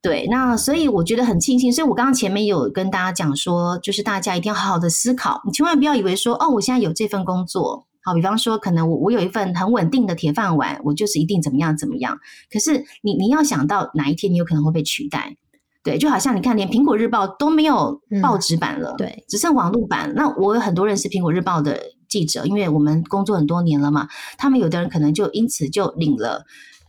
[0.00, 1.72] 对，那所以我觉得很庆幸。
[1.72, 7.88] 所以我刚刚前面有跟大家讲说，就是大家一定要好好的思考，你千万不要以为说，哦，我现在有这份工作。
[8.04, 12.18] 好，比方说，可能我我有一份很稳定的铁饭碗，我就是一定怎么样怎么样。
[12.50, 15.36] 可是你你要想到哪一天你有可能会被取代，
[15.84, 20.12] 对，就好像你看，连苹果日报都没有报纸版了，对，只剩网络版。
[20.14, 26.44] 那我有很多人是苹果日报的记者，因为我们工作很多年了嘛，他们有的人可能就因此就领了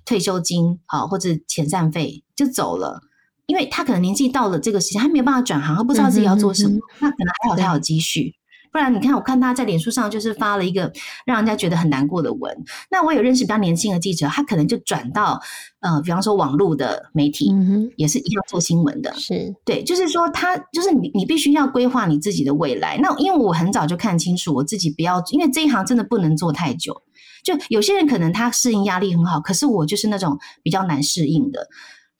[0.06, 3.02] 退休金，好或者遣散费就走了，
[3.46, 8.34] 因为他可能年纪到了这个时间，他没有办法转行，他不知道自己要做什么，那可能还好他有积蓄。
[8.74, 10.92] 不然你看，我看他在脸书上就是发了一个
[11.28, 12.52] 让人家觉得很难过的文。
[12.90, 15.40] 那我有认识比较年轻的记者，他可能就转到
[15.82, 17.54] 呃，比方说网络的媒体，
[17.98, 19.14] 也是一样做新闻的。
[19.14, 22.98] 是对，就是说他就是你，你必须要规划你自己的未来。
[22.98, 27.04] 那因为我很早就看清楚我自己不要，因为这一行真的不能做太久。
[27.44, 31.68] 就有些人可能他适应压力很好，可是我就是那种比较难适应的。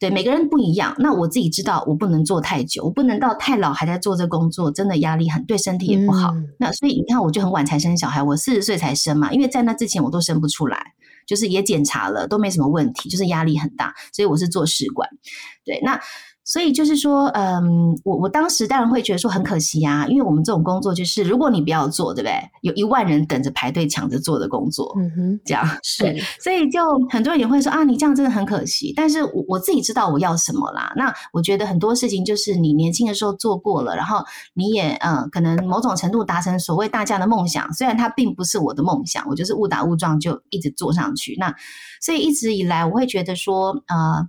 [0.04, 6.34] 对每个人不一样，那我自己知道，我不能做太久，我不能到太老还在做这工作，真的压力很对身体也不好。
[6.58, 10.92] 那所以你看，我就很晚才生小孩，我四十岁才生嘛，因为在那之前我都生不出来，
[11.26, 15.08] 就是也检查了都没什么问题，就是压力很大，所以我是做试管。
[15.64, 15.98] 对，那。
[16.44, 22.34] 所以就是说，嗯，我我当时当然会觉得说很可惜啊，因为我们这种工作就是，如果你不要做，对不对？
[22.60, 26.04] 有一万人等着排队抢着做的工作，嗯哼，这样是。
[26.38, 28.92] 所以就很多人也会说啊，你这样真的很可惜。
[28.94, 30.92] 但是我我自己知道我要什么啦。
[30.96, 41.34] 那我觉得很多事情就是你年轻的时候做过了，然后你也嗯，可能某种程度达成所谓大家的梦想，虽然它并不是我的梦想，我就是误打误撞就一直做上去。
[41.38, 41.54] 那
[42.02, 44.28] 所以一直以来我会觉得说，呃。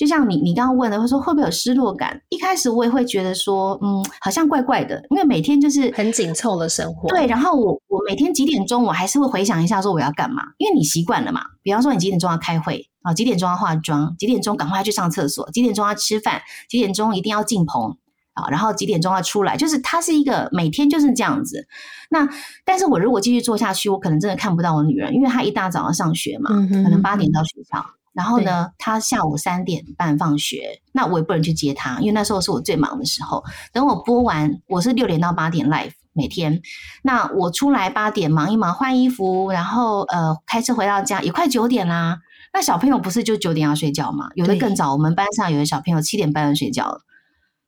[0.00, 2.18] 就像你，你刚刚问的，会说会不会有失落感？
[2.30, 7.06] 一开始我也会觉得说，嗯，好像怪怪的，因为每天就是很紧凑的生活。
[7.10, 11.42] 对，然后我我每天几点钟，我还是会回想一下说我要干嘛，因为你习惯了嘛。
[11.62, 13.12] 比方说你几点钟要开会啊？
[13.12, 14.16] 几点钟要化妆？
[14.16, 15.50] 几点钟赶快去上厕所？
[15.50, 16.40] 几点钟要吃饭？
[16.70, 17.94] 几点钟一定要进棚
[18.32, 18.48] 啊？
[18.48, 19.58] 然后几点钟要出来？
[19.58, 21.68] 就是它是一个每天就是这样子。
[22.08, 22.26] 那
[22.64, 27.84] 但是我如果继续做下去，我可能真的看不到我女儿，因为她一大早要上学嘛，可能八点到学校。
[28.12, 33.44] 然后呢，他下午三点半放学，那我也不能去接他，因为那时候是我最忙的时候。
[33.72, 36.60] 等我播完，我是六点到八点 live 每天。
[37.02, 42.18] 那我出来八点忙一忙，换衣服，然后呃开车回到家，也快九点啦。
[42.52, 44.28] 那小朋友不是就九点要睡觉吗？
[44.34, 47.02] 有的更早，我们班上有的小朋友七点半就睡觉了。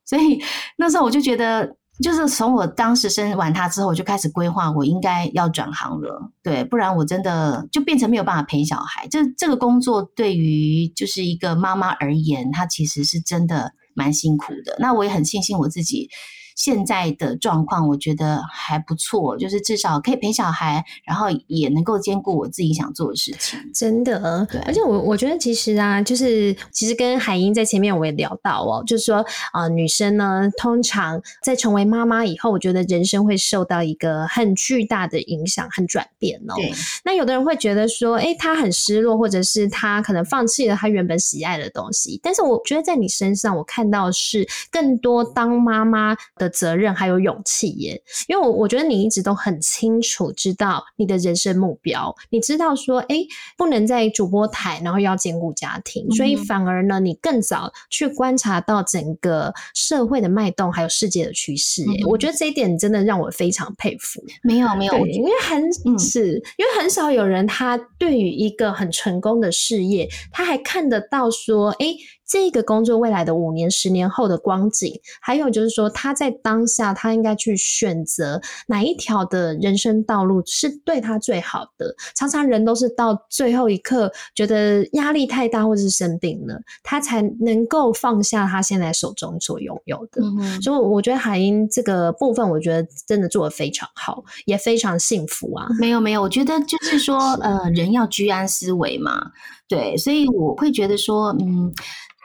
[0.05, 0.43] 所以
[0.77, 6.31] 那时候我就觉得，就是从我当时生完他之后，我就开始规划我应该要转行了。
[6.41, 9.07] 对，不然我真的就变成没有办法陪小孩。
[9.09, 14.75] 这这个工作对于就是一个妈妈而言，她其实是真的蛮辛苦的。
[14.79, 16.09] 那我也很庆幸我自己。
[16.55, 23.59] 现在的状况我觉得还不错，就是至少可以陪小孩，然后也能够兼顾我自己想做的事情。
[23.73, 24.61] 真的，对。
[24.61, 36.53] 而且我我觉得其实啊，就是其实跟海英在前面我也聊到哦，就是说啊，女生呢通常在成为妈妈以后，我觉得人生会受到一个很巨大的影响，和转变哦。
[36.55, 36.71] 对。
[37.03, 42.19] 那有的人会觉得说，哎，她很失落，或者是她可能放弃了她原本喜爱的东西。
[42.21, 46.15] 但是我觉得在你身上，我看到是更多当妈妈。
[46.43, 53.25] 的责任还有勇气耶，因为我我觉得你一直都很清楚知道你的人生目标，你知道说，哎，
[53.57, 61.83] 不能在主播台，然后要兼顾家庭，所以反而呢，你更早去观察到整个社会的脉动，还有世界的趋势。
[62.07, 64.21] 我觉得这一点真的让我非常佩服。
[64.43, 71.95] 没有没有，因为很是因为很少有人他对于一个很成功的事业，他还看得到说，哎。
[72.33, 81.95] 这个工作未来的五年、十年后的光景，还有就是说，他在当下他应该去选择哪一条的人生道路是对他最好的。
[82.15, 90.23] 常常人都是到最后一刻觉得压力太大，或者是生病了，他才能够放下他现在手中所拥有的。
[90.59, 95.67] 所以我觉得海英这个部分，我觉得真的做的非常好，也非常幸福啊。
[95.79, 99.21] 没有没有，我觉得就是说，呃，人要居安思危嘛，
[99.67, 101.73] 对，所以我会觉得说，嗯。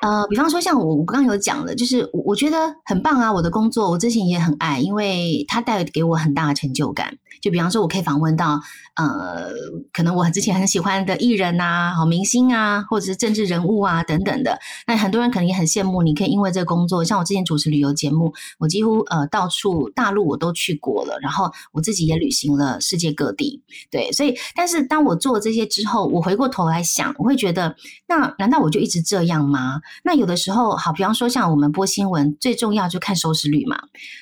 [0.00, 7.18] 呃，比方说像我，我刚刚有讲了，就是我我觉得很棒啊，我的工作我之前也很爱，因为它带给我很大的成就感。
[7.42, 8.60] 就比方说，我可以访问到
[8.94, 9.50] 呃，
[9.92, 14.60] 可能我之前很喜欢的艺人呐，好明星啊，或者是政治人物啊等等的。
[14.86, 23.62] 那很多人可能也很羡慕，你可以因为这个工作，像我之前主持旅游节目，我几乎呃到处大陆我都去过了，然后我自己也旅行了世界各地。
[23.90, 27.76] 对，所以但是当我做这些之后，我回过头来想，我会觉得，
[28.08, 29.80] 那难道我就一直这样吗？
[30.02, 33.78] 那有的时候，好，比方说像我们播新闻，最重要就看收视率嘛。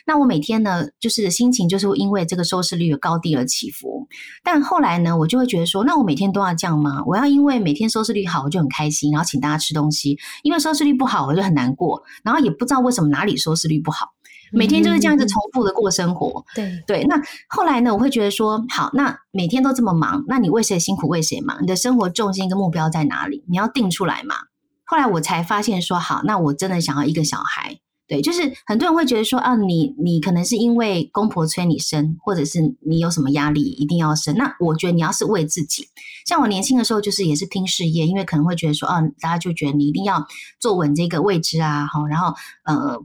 [0.07, 2.97] 那我每天呢，就是心情就是因为这个收视率。
[2.99, 4.09] 高低而起伏，
[4.43, 7.03] 但后来呢，我就会觉得说，那我每天都要这样吗？
[7.07, 14.09] 我要因为每天收视率好，我就很开心，然后请大家吃东西；因为收视率不好，我就很难过，然后也不知道为什么哪里收视率不好，
[14.53, 16.45] 每天就是这样子重复的过生活。
[16.55, 21.63] 对对，那后来呢，我会觉得说，好，那每天都这么忙，那你为谁辛苦为谁忙？
[21.63, 23.45] 你的生活重心跟目标在哪里？
[23.49, 24.37] 你要定出来嘛。
[24.85, 27.81] 后来我才发现说，好，那我真的想要一个小孩。
[28.09, 34.37] 对，就是很多人会觉得说啊，你你可能是因为公婆催你生，或者是你有什么压力一定要生。
[34.37, 35.89] 那我觉得你要是为自己，
[36.25, 40.25] 像我年轻的时候就是也是拼事业，因为可能会觉得说啊，大家就觉得你一定要
[40.61, 42.33] 坐稳这个位置啊，好，然后
[42.63, 42.97] 呃，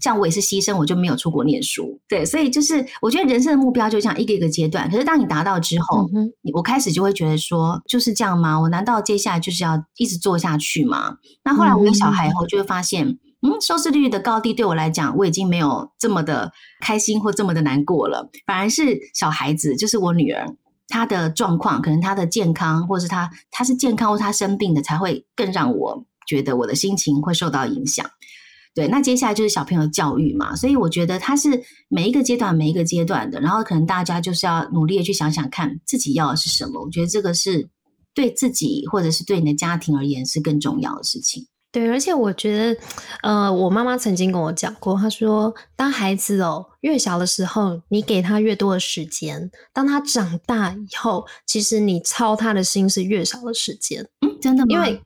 [0.00, 2.00] 像我也是牺牲，我就没有出国念书。
[2.08, 4.90] 对，所以就是我觉得人生的目标就这样一个一个阶段。
[4.90, 6.08] 可是当你达到之后，
[6.54, 8.60] 我开始就会觉得说，就是这样吗？
[8.60, 11.16] 我难道接下来就是要一直做下去吗？
[11.44, 13.18] 那后来我有小孩以后，就会发现。
[13.40, 18.28] 嗯，收视率的高低对我来讲，我已经没有这么的开心或这么的难过了。
[18.44, 20.56] 反而是小孩子，就是我女儿，
[20.88, 28.04] 她的状况，可能她的健康，或是她她是健康或她生病的，才会更让我觉得我的心情会受到影响。
[28.78, 36.80] 对，那接下来就是小朋友教育嘛，所以我觉得它是每一个阶段每一个阶段的，然后可能大家就是要努力的去想想看自己要的是什么。
[36.80, 37.68] 我觉得这个是
[38.14, 41.48] 对自己或者是对你的家庭而言是更重要的事情。
[41.72, 42.80] 对，而且我觉得，
[43.22, 54.02] 呃，我妈妈曾经跟我讲过，她说，当孩子哦越小的时候，你给他越多的时间；当他长大以后，其实你操他的心是越少的时间。
[54.20, 54.68] 嗯，真的吗？
[54.70, 55.02] 因为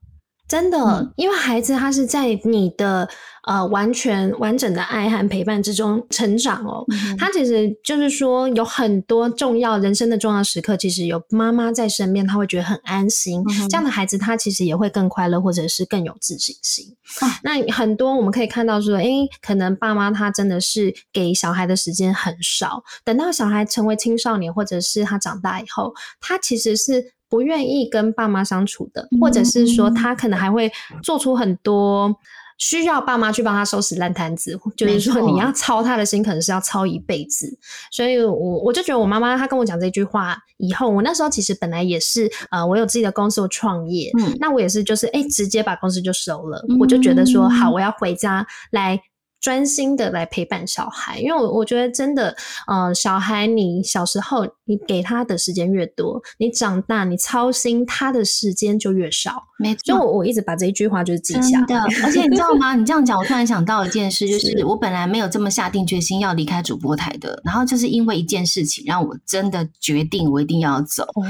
[0.52, 3.08] 真的，因为孩子他是在你的。
[3.44, 6.86] 呃，完全完整的爱和陪伴之中成长哦。
[7.18, 13.42] 他其实就是说，有很多重要人生的重要时刻，其实有妈妈在身边，他会觉得很安心。
[13.68, 16.94] 这样的孩子，他其实也会更快乐，或者是更有自信心。
[17.42, 19.08] 那很多我们可以看到说，哎，
[19.44, 22.84] 可能爸妈他真的是给小孩的时间很少。
[23.04, 30.70] 等到小孩成为青少年，或者是他长大以后，他其实是不愿意跟爸妈相处的，或者是说他可能还会
[31.02, 32.14] 做出很多。
[32.58, 37.58] 需要爸妈去帮他收拾烂摊子，就是说你要操他的心，可能是要操一辈子。
[37.90, 46.64] 所以，我我就觉得我妈妈她跟我讲这句话以后，我那时候其实本来也是呃，我有自己的公司，我创业，嗯，那我也是就是哎，直接把公司就收了。
[46.78, 49.00] 我就觉得说好，我要回家来
[49.42, 52.34] 专心的来陪伴小孩，因为我我觉得真的，
[52.68, 59.42] 呃，小孩你小时候你给他的时间越多，你长大你操心他的时间就越少。
[59.58, 61.60] 没错，我我一直把这一句话就是记下。
[61.66, 62.74] 的，而且你知道吗？
[62.76, 71.02] 你这样讲，我突然想到一件事，就是我本来没有这么下定决心要离开主播台的，然后就是因为一件事情，让我真的决定我一定要走。
[71.14, 71.22] 哦，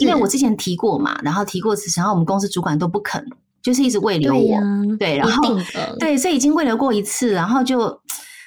[0.00, 3.24] 因为我之前提过嘛，然后提过辞职，然后我们公司主管都不肯。
[3.66, 4.60] 就是一直未留我，
[4.96, 5.42] 对，然后
[5.98, 8.00] 对，所以已经未留过一次，然后就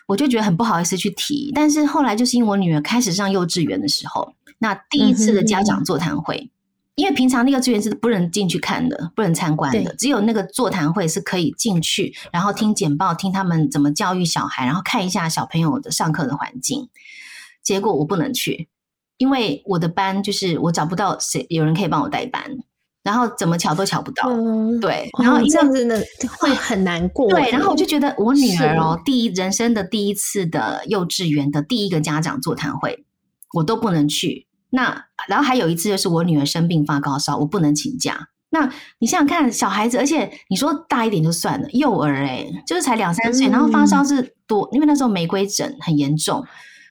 [0.08, 6.50] 我就觉得很不好意思去提，但是后来就是因为我女儿开始上幼稚园的时候，那第一次的家长座谈会，
[6.96, 16.88] 因为平常那个幼稚园是不能进去看的，不能参观的，只有那个座谈会是可以进去，然后听简报，听他们怎么教育小孩，然后看一下小朋友的上课的环境。
[17.62, 18.70] 结果我不能去，
[19.18, 22.60] 因为我的班就是我找不到谁有人可以帮我代班。
[23.10, 24.30] 然后怎么瞧都瞧不到，
[24.80, 26.00] 对，然后这样真的
[26.38, 27.28] 会很难过。
[27.28, 33.04] 对，然后我就觉得我女儿哦，第一人生的第一次的幼稚园的第一个家长座谈会，
[33.56, 34.46] 我都不能去。
[34.70, 38.28] 那然后还有一次就是我女儿生病发高烧，我不能请假。
[38.52, 46.46] 那你想想看，小孩子，而且你说大一点就算了，幼儿哎，就是才两三岁，然后发烧是多，因为那时候玫瑰疹很严重。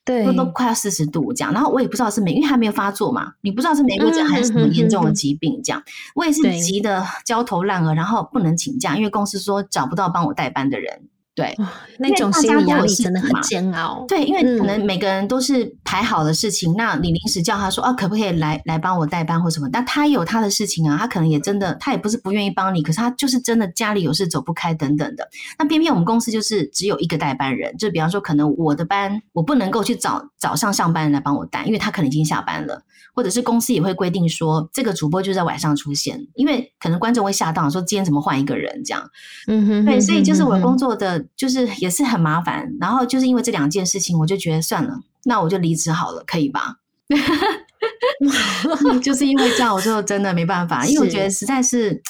[0.08, 5.82] 对，都快要四十度这样，然后我也不知道是玫，因为还没有发作嘛，你不知道是玫瑰疹还是什么严重的疾病这样，
[6.14, 11.02] 我也是急得焦头烂额，然后不能请假，因为公司说找不到帮我代班的人。
[11.38, 11.56] 对，
[11.98, 14.04] 那种心理压力真的很煎熬。
[14.08, 19.68] 对，因为可能每个人都是排好的事情，那你临时叫他说啊，可不可以来来帮我代班或什么？
[19.72, 25.28] 但他有他的事情啊，他可能也真的，他也不是不愿意帮你，可是他就是真的家里有事走不开等等的。
[25.60, 32.82] 那偏偏我们公司就是只有一个代班人，就比方说，可能我的班我不能够去找早上上班来帮我带，因为他可能已经下班了。
[33.18, 39.10] 或者是公司也会规定说，这个主播就在晚上出现，因为可能观众会吓到，说今天怎么换一个人这样。
[39.48, 42.72] 嗯哼，对，所以就是我工作的就是也是很麻烦。
[42.80, 46.76] 然后就是因为这两件事情，我就觉得算了，那我就离职好了，可以吧？
[49.02, 52.00] 就是因为这样，我就真的没办法，因为我觉得实在是，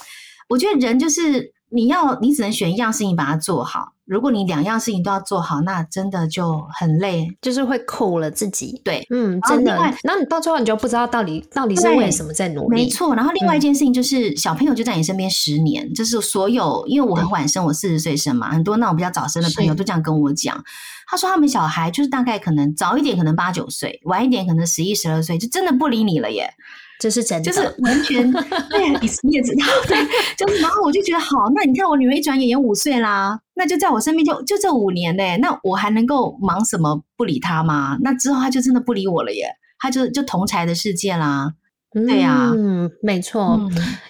[0.50, 3.92] 我觉得人就是你要你只能选一样事情把它做好。
[4.04, 8.80] 如果你两样事情都要做好，那真的就很累，就是会苦了自己。
[8.82, 9.76] 对，嗯，真的。
[10.02, 12.84] 然后你到最后你就不知道到底到底是为什么在努力。
[12.84, 13.14] 没错。
[13.14, 20.64] 然后另外一件事情就是，小朋友就在你身边十年，就是所有，因为我很晚生，我四十岁生嘛，很多那种比较早生的朋友都这样跟我讲。
[21.06, 26.50] 他说他们小孩就是大概可能早一点可能八九岁，晚一点可能十一十二岁，就真的不理你了耶。
[26.98, 28.30] 这是真的，就是完全
[28.70, 29.96] 对，你你也知道，对，
[30.36, 37.96] 就是然后我就觉得好，那你看我女儿一转眼也五岁啦，那就在我身边就就这五年嘞，那我还能够忙什么不理她吗？
[38.02, 39.46] 那之后她就真的不理我了耶，
[39.78, 41.52] 她就就同才的世界啦，
[41.92, 43.60] 对呀，嗯，没错，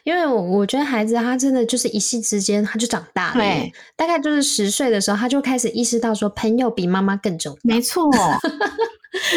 [0.05, 8.11] 因为我我觉得孩子他真的就是一夕之间他就长大了，对，大概就是十岁的时候他就开始意识到说朋友比妈妈更重要，没错。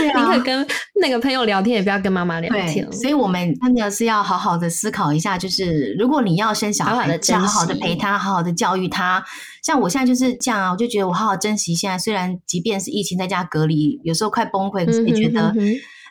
[0.04, 0.68] 你 可跟
[1.02, 2.92] 那个朋友聊天，也不要跟妈妈聊天。
[2.92, 9.24] 所以，我们真的是要好好的思考一下，就是如果你要生小孩，要好好的陪他，好好的教育他。
[9.64, 11.98] 像我现在就是这样啊，我就觉得我好好珍惜现在。
[11.98, 15.54] 虽然即便是疫情在家隔离，有时候快崩溃，可是也觉得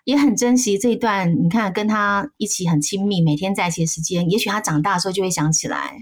[0.05, 1.31] 也很珍惜这一段。
[1.31, 5.93] 你看，跟他一起很亲密，每天在一起的时间，也许他长大的时候就会想起来。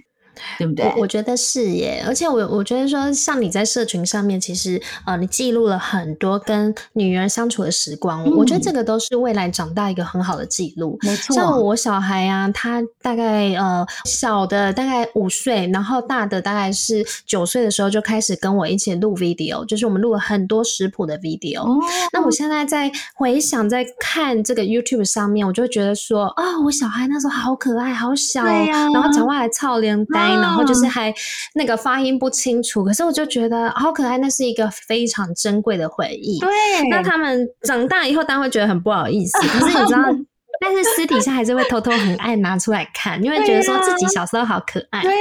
[0.58, 0.84] 对不对？
[0.86, 10.98] 我我觉得是耶，而且我我觉得说，像你在社群上面，其实呃，你记录了很多跟女儿相处的时光，我觉得这个都是未来长大一个很好的记录。
[11.02, 21.66] 没错，像我小孩啊，他大概呃小的大概五岁，然后大的大概是九岁的时候就开始跟我一起录 video，就是我们录了很多食谱的 video。
[22.12, 30.27] 那我现在在回想在看这个 YouTube 上面，我就觉得说啊，我小孩那时候好可爱，好小，然后讲话还操连呆。
[30.34, 31.14] 然后就是还
[31.54, 36.38] 那个发音不清楚，可是我就觉得好可爱，那是一个非常珍贵的回忆。
[36.40, 36.48] 对，
[36.90, 40.02] 那他们长大以后当然会觉得很不好意思，可是你知道。
[40.60, 45.02] 但是私底下还是会偷偷很爱拿出来看，因为觉得说自己小时候好可爱。
[45.02, 45.12] 对，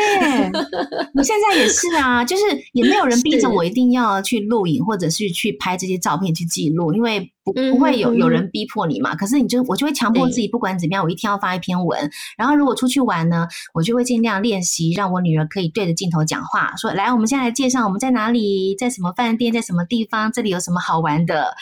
[1.13, 9.15] 我现在也是啊，就是也没有人逼着我一定要去录影，或者是去拍这些照片去记录，因为不不会有有人逼迫你嘛。
[9.15, 12.09] 可是你就我就会强迫自己，不管怎么样，我一天要发一篇文。
[12.37, 21.55] 然后如果出去玩呢，我就会尽量练习，让我女儿可以对着镜头讲话，说：“来，我们现在来介绍我们在哪里，在什么饭店，在什么地方，这里有什么好玩的。”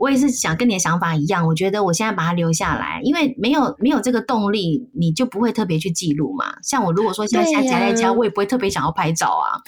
[0.00, 6.54] 我也是想跟你的想法一样，我觉得我现在把它留下来，因为没有没有这个动力，你就不会特别去记录嘛。
[6.62, 9.60] 像我如果说现在宅在家，我也不会特别想要拍照啊。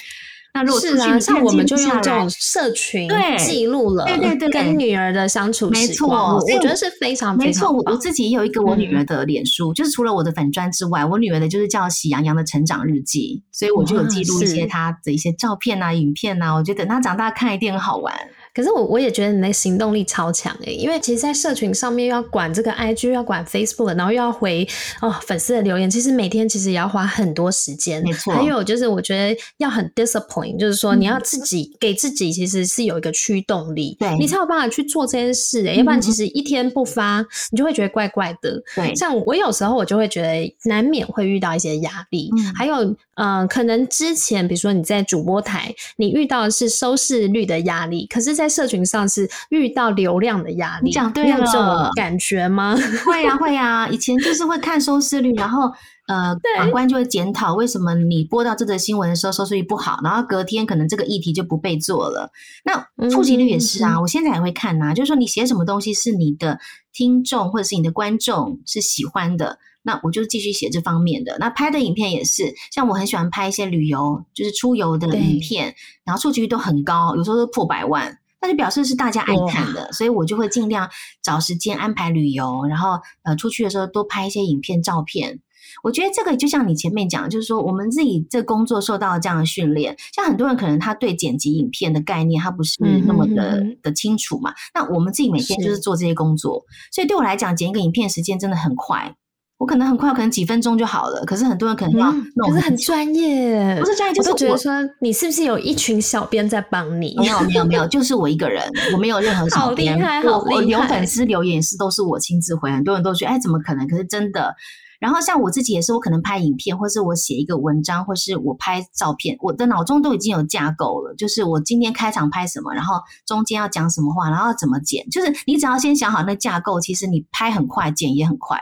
[0.55, 7.71] 那如果是啊，像我们就用这种社群记录了，对对对，跟女儿的相处没错，我觉得是非常没错。
[7.71, 18.15] 我我自己也有一个我女儿的脸书，就是除了我的粉砖之外，我女儿的就是叫喜羊羊的成长日记，所以我就有记录一些她的一些照片啊、影片啊，我觉得等她长大看一定很好玩。
[18.55, 24.67] 可是我我也觉得你的行动力超强诶，因为其实，在社群上面要管这个 IG，要管 Facebook，然后又要回
[25.01, 28.03] 哦粉丝的留言，其实每天其实也要花很多时间。
[28.03, 28.35] 没错。
[28.35, 35.65] 还有就是，我觉得要很 discipline，就是说你要自己给自己其实是有一个驱动力，对你才有办法去做这件事。
[35.75, 38.63] 要不然，其实一天不发，你就会觉得怪怪的。
[38.75, 38.95] 对。
[38.95, 42.31] 像我有时候我就会觉得难免会遇到一些压力。
[42.37, 42.55] 嗯。
[42.55, 52.77] 还有，嗯，可能之前比如说你在主播台，你遇到的是收视率的压力，可是，在社群上是遇到流量的压力，你讲对了，这种感觉吗？
[53.05, 53.89] 会呀，会呀。
[53.89, 55.71] 以前就是会看收视率，然后
[56.09, 62.31] 呃，法官就会检讨为什么你播到这则新闻的时候收视率不好，然后隔天可能这个议题就不被做了。
[62.65, 66.59] 那触及率也是啊，我现在也会看呐，就是说你写什么东西是你的
[66.93, 69.59] 听众或者是你的观众是喜欢的。
[69.85, 71.37] 那我就继续写这方面的。
[71.41, 75.75] 那拍的影片也是，像我很喜欢拍一些旅游，就是出游的影片，
[76.05, 80.91] 然后触及率都很高，有时候都破百万，那就表示是大家爱看的，所以我就会尽量
[81.23, 85.41] 找时间安排旅游，然后呃出去的时候多拍一些影片照片。
[85.83, 92.77] 我觉得这个就像你前面讲，就是说我们自己这工作受到这样的训练，像很多人可能他对剪辑影片的概念他不是
[93.07, 99.17] 那么的的清楚嘛，那我们自己每天就是做这些工作，所以对我来讲剪一个影片时间真的很快。
[99.59, 101.25] 我可能很快，可能几分钟就好了。
[101.25, 107.15] 可是很多人可能要弄，可是很专业，不是专业，就是觉得说你是不是有一群小编在帮你？
[107.17, 109.97] 没有，没有，没有， 就是我一个人，我没有任何小编。
[110.25, 113.87] 我我有粉丝留言是都是我亲自回，很多人都觉得哎，怎么可能？
[113.87, 114.55] 可是真的。
[114.99, 121.13] 然后像我自己也是，我可能拍影片，或是我写一个文章，或是我拍照片，我的脑中都已经有架构了。
[121.17, 125.09] 就是我今天开场拍什么，然后中间要讲什么话，然后怎么剪。
[125.11, 128.61] 就是你只要先想好那架构，其实你拍很快，剪也很快。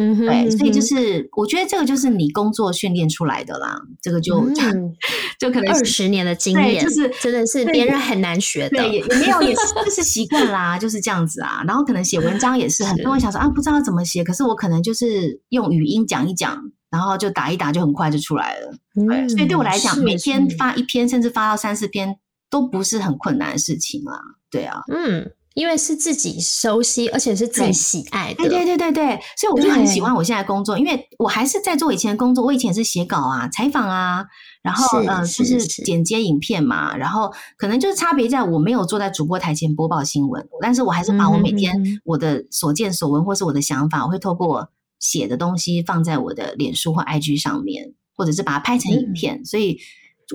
[0.00, 4.48] 嗯，对，所以就是我觉得这个就是你工作训练出来的啦，这个就
[5.40, 11.64] 就可能二十年的经验，就是真的是别人很难学的，也也没有，也是就是习惯啦，就是这样子啊。
[11.66, 18.70] 然后可能写文章也是很多人想说啊，不知道怎么写，可是我可能就是用语音讲一讲，然后就打一打，就很快就出来了。
[18.94, 22.16] 对，所以对我来讲，每天发一篇，甚至发到三四篇，
[22.48, 24.20] 都不是很困难的事情啦。
[24.48, 25.32] 对啊，嗯。
[25.58, 32.44] 因为是自己熟悉，而且是自己喜爱的，对对对对对，所以我就很喜欢我现在工作，因为我还是在做以前的工作。
[32.44, 34.24] 我以前是写稿啊、采访啊，
[34.62, 49.80] 然后呃，就是剪接影片嘛，然后可能就是差别在我没有坐在主播台前播报新闻，但是我还是把我每天我的所见所闻或是我的想法，我会透过写的东西放在我的脸书或 IG 上面，或者是把它拍成影片，所以。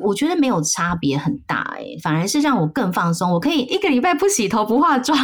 [0.01, 3.31] 我觉得没有差别很大哎，反而是让我更放松。
[3.33, 5.17] 我可以一个礼拜不洗头不化妆。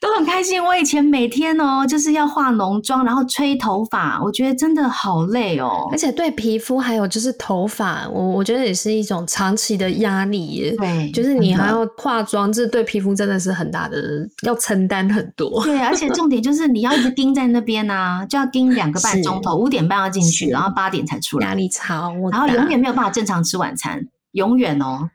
[0.00, 0.62] 都很开心。
[0.62, 5.88] 我以前每天哦，就是要化浓妆，然后吹头发，我觉得真的好累哦。
[5.90, 10.74] 而且对皮肤还有就是头发，我我觉得也是一种长期的压力。
[10.78, 13.98] 对，就是你还要化妆，这对皮肤真的是很大的，
[14.42, 15.62] 要承担很多。
[15.64, 22.14] 对，而且重点就是你要一直盯在那边呢，就要盯两个半钟头，五点半要进去，然后八点才出来，压力超。
[22.30, 25.08] 然后永远没有办法正常吃晚餐，永远哦，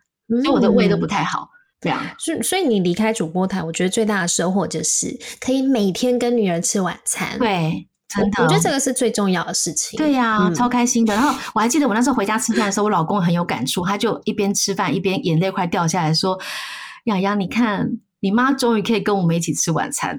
[0.44, 1.50] 所以我的胃都不太好。
[1.82, 7.40] 这样，所以所以你离开主播台，我觉得最大的收获就是可以每天跟女儿吃晚餐。
[7.40, 9.98] 对，真的，我觉得这个是最重要的事情。
[9.98, 11.14] 对呀，超开心的。
[11.14, 16.40] 然后我还记得我那时候回家吃饭的时候，我老公很有感触，他就一边吃饭一边眼泪快掉下来说
[17.06, 17.90] ：“洋洋，你看，
[18.22, 20.17] 你妈终于可以跟我们一起吃晚餐。”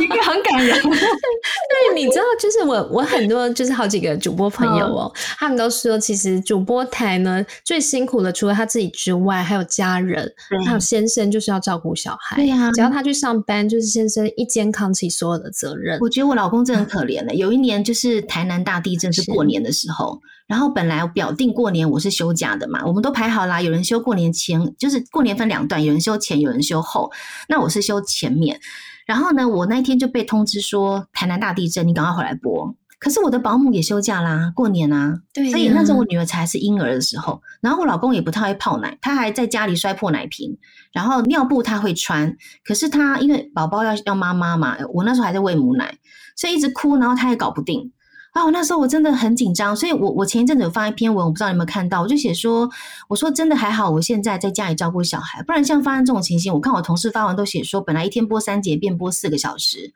[0.00, 10.32] 应该很感人， 对，你知道，就是我，我很多就是好几个主播朋友哦，他们都说，其实主播台呢最辛苦的，除了他自己之外，还有家人，
[10.64, 12.36] 还有先生，就是要照顾小孩。
[12.36, 15.98] 对呀，只要他去上班，就是先生一肩扛起所有的责任。
[16.00, 17.34] 我觉得我老公真的很可怜了。
[17.34, 20.18] 有一年就是台南大地震是过年的时候，
[20.50, 27.12] 然后本来表定过年我是休假的嘛，我们都排好啦，有人休过年前，就是过年分两段，有人休前，有人休后，
[27.48, 28.58] 那我是休前面。
[29.06, 32.74] 然后呢，我那一天就被通知说台南大地震，你赶快回来播。
[32.98, 37.40] 可是我的保姆也休假啦，过年啊，对，所以那时候我女儿才是婴儿的时候。
[37.60, 40.58] 然后我老公也不太会泡奶，他还在家里摔破奶瓶。
[40.92, 45.96] 然后尿布他会穿，可是他因为宝宝要要妈妈嘛，我那时候还在喂母奶，
[46.34, 47.92] 所以一直哭，然后他也搞不定。
[48.32, 52.70] 啊，我那时候我真的很紧张，所以我我前一阵子有发一篇文，我不知道你有没有看到，我就写说，
[53.08, 59.92] 我说真的还好，我现在在家里照顾小孩，不然像发生这种情形，我看我同事发完都写说，本来一天播三节，变播四个小时，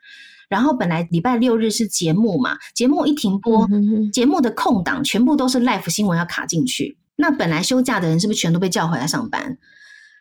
[0.49, 3.69] 然后本来礼拜六日是节目嘛，节目一停播，
[4.13, 6.97] 节目的空档全部都是 live 新闻要卡进去。
[7.17, 9.59] 那本来休假的人是不是全都被叫回来上班？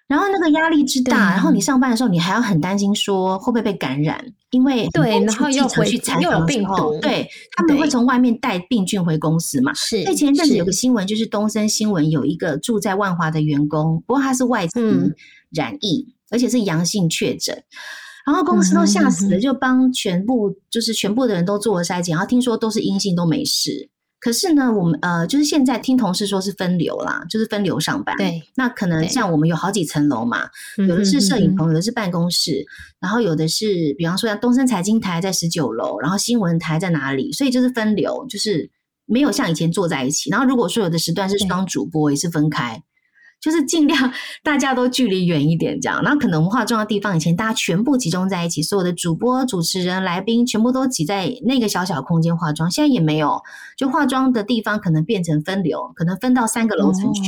[0.08, 9.74] 然后那个压力之大，然后你上班的时候，你还要很担心说会不会被感染，因为对，然后又回去采访病毒，对他们会从外面带病菌回公司嘛？
[9.74, 10.04] 是。
[10.04, 15.14] 那前阵子有个新闻，就是东森新闻有一个住在万华的员工，不过他是外层
[15.52, 17.64] 染疫，而且是阳性确诊，
[18.26, 23.90] 然后公司都吓死了，就帮全部就是全部的人都做了筛检，然后听说都是阴性，都没事。
[24.24, 28.16] 可是呢，我们呃，就是现在听同事说是分流啦，就是分流上班。
[28.16, 30.48] 对，那可能像我们有好几层楼嘛，
[30.78, 32.66] 有的是摄影棚，有的是办公室，
[33.02, 38.72] 然后有的是，比方说像东森财经台在十九楼，然后新闻台在哪里，所以就是分流，就是
[39.06, 40.30] 没有像以前坐在一起。
[40.30, 42.82] 然后如果说有的时段是双主播，也是分开。
[43.44, 46.02] 就是尽量大家都距离远一点，这样。
[46.02, 52.72] 那可能化妆的地方，以前大家全部集中在一起，所有的主播、主持人、来宾全部都挤在那个小小空间化妆。
[52.72, 53.42] 现在也没有，
[53.78, 57.22] 就化妆的地方可能变成分流，可能分到三个楼层去，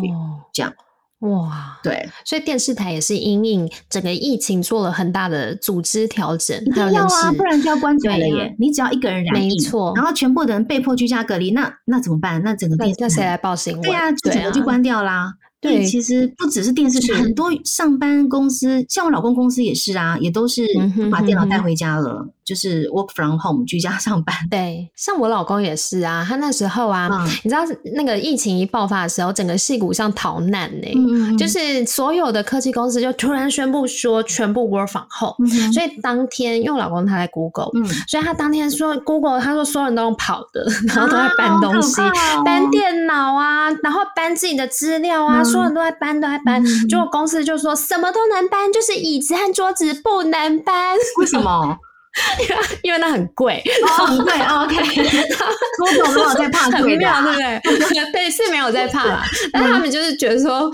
[0.54, 0.72] 这样。
[1.20, 2.08] 哇，对。
[2.24, 8.56] 所以电视台也是因应整个疫情做了很大的组织调整，一定要啊，不然就要关台了耶。
[8.60, 12.42] 你只要一个人染疫，没错，然后全部的人被迫居家隔离，那那怎么办？
[12.44, 13.82] 那整个电视台谁来报新闻？
[13.82, 15.34] 对啊，整个就关掉啦。
[15.62, 20.64] 对，其实不只是电视剧，很多上班公司，像我老公公司也是啊，也都是
[21.12, 22.28] 把电脑带回家了。
[22.46, 27.10] 就是 work from home 居家上班，对，像我老公也是啊，他那时候啊，
[27.44, 27.64] 你知道
[27.96, 37.72] 那个疫情一爆发的时候，整个戏骨像逃难呢，就是所有的科技公司就突然宣布说全部 work from home，所以当天因为我老公他在 Google，
[38.08, 42.00] 所以他当天说 Google，他说所有人都用跑的，然后都在搬东西，
[42.46, 51.78] 搬电脑啊，然后搬自己的资料啊，所有人都在搬，都在搬，结果公司就说什么都能搬，就是椅子和桌子不能搬，为什么？
[52.82, 53.62] 因为那很贵，
[53.98, 54.34] 很贵。
[54.34, 54.76] OK，
[55.78, 58.12] 多总没有在怕贵，对不对？
[58.12, 59.24] 对，是没有在怕啦。
[59.52, 60.72] 但他们就是觉得说，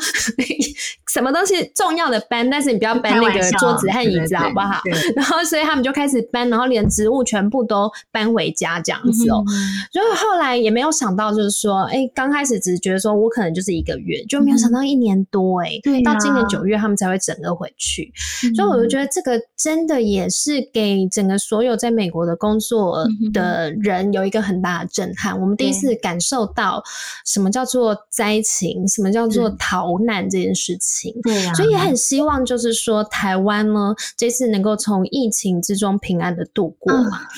[1.12, 4.82] 什么东西重要的搬，但是你不要搬那个桌子和椅子，好不好？
[5.16, 9.44] 然后，所以他们就开始搬，然后连植物全部都搬回家这样子哦。
[9.92, 15.72] 所以后来也没有想到，就是说，哎，刚开始只是觉得说我可能就是一个月，就没有想到一年多，哎，
[16.06, 18.12] 到今年九月他们才会整个回去。
[18.56, 21.31] 所以我就觉得这个真的也是给整个。
[21.38, 26.84] 所有在美国的工作的人有一个很大的震撼，我们第一次感受到
[27.26, 31.14] 什么叫做灾情，什么叫做逃难这件事情。
[31.24, 36.94] 对呀，所以也很希望就是说台湾呢这次能够从疫情之中平安的度过。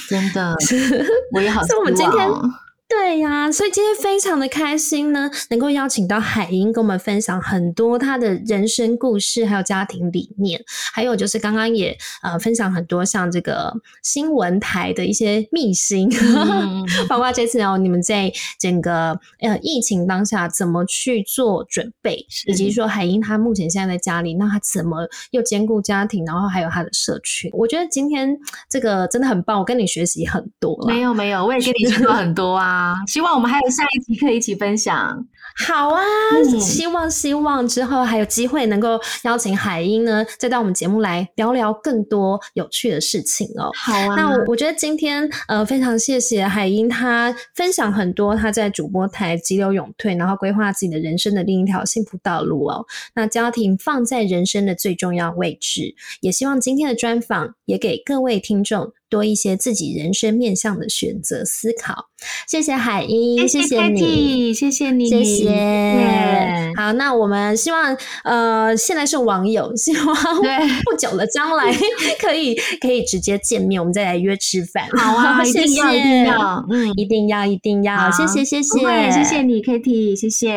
[0.09, 0.55] 真的，
[1.33, 1.63] 我也好。
[1.63, 2.29] 所以我们今天。
[2.95, 10.61] 对呀，所以今天非常的开心呢，能够邀请到海英跟我们分享很多她的人生故事，还有家庭理念，
[10.93, 13.73] 还有就是刚刚也呃分享很多像这个
[14.03, 16.09] 新闻台的一些秘辛，
[17.09, 28.37] 包括这次哦你们在整个呃疫情当下怎么去做准备，以及说海英她目前现在在家里，那她怎么又兼顾家庭，然后还有她的社群，我觉得今天
[28.69, 30.77] 这个真的很棒，我跟你学习很多。
[30.87, 32.82] 没有没有，我也跟你学到很多啊。
[33.07, 35.25] 希望我们还有下一集可以一起分享。
[35.55, 36.01] 好啊，
[36.59, 43.69] 希望希望之后还有机会能够邀请海英呢，再到我们节目来聊聊更多有趣的事情哦。
[43.75, 52.85] 好啊，那我我觉得今天呃非常谢谢海英，她分享很多她在主播台急流勇退，然后规划自己的人生的另一条幸福道路哦。
[53.13, 58.93] 那家庭放在人生的最重要位置，也希望今天的专访也给各位听众。
[59.09, 62.07] 多一些自己人生面向的选择思考，
[62.47, 66.73] 谢谢海英，谢谢你，谢谢你，谢谢。
[66.75, 71.73] 好，那我们希望，呃，现在是网友，希望不久的将来
[72.19, 74.87] 可以可以直接见面，我们再来约吃饭。
[74.97, 80.53] 好啊，谢谢，一定要，嗯，一定要，一定要，谢谢，谢谢，谢谢你，Kitty，谢谢。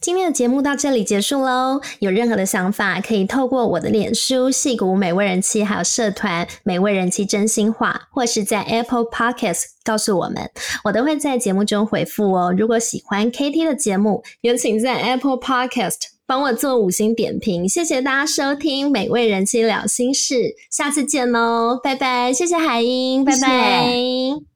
[0.00, 1.80] 今天的节目到这里结束喽。
[2.00, 10.50] 有任何的想法，可以透过我的脸书“戏骨美味人妻”还有社团“美味人妻真心话”，或是在 Apple Podcast 告诉我们，
[10.82, 12.52] 我都会在节目中回复哦。
[12.58, 17.68] 如果喜欢 KT 的节目，有请在 Apple Podcast 帮我做五星点评。
[17.68, 20.34] 谢谢大家收听《美味人妻聊心事》，
[20.70, 22.32] 下次见喽，拜拜！
[22.32, 24.55] 谢谢海英，拜拜。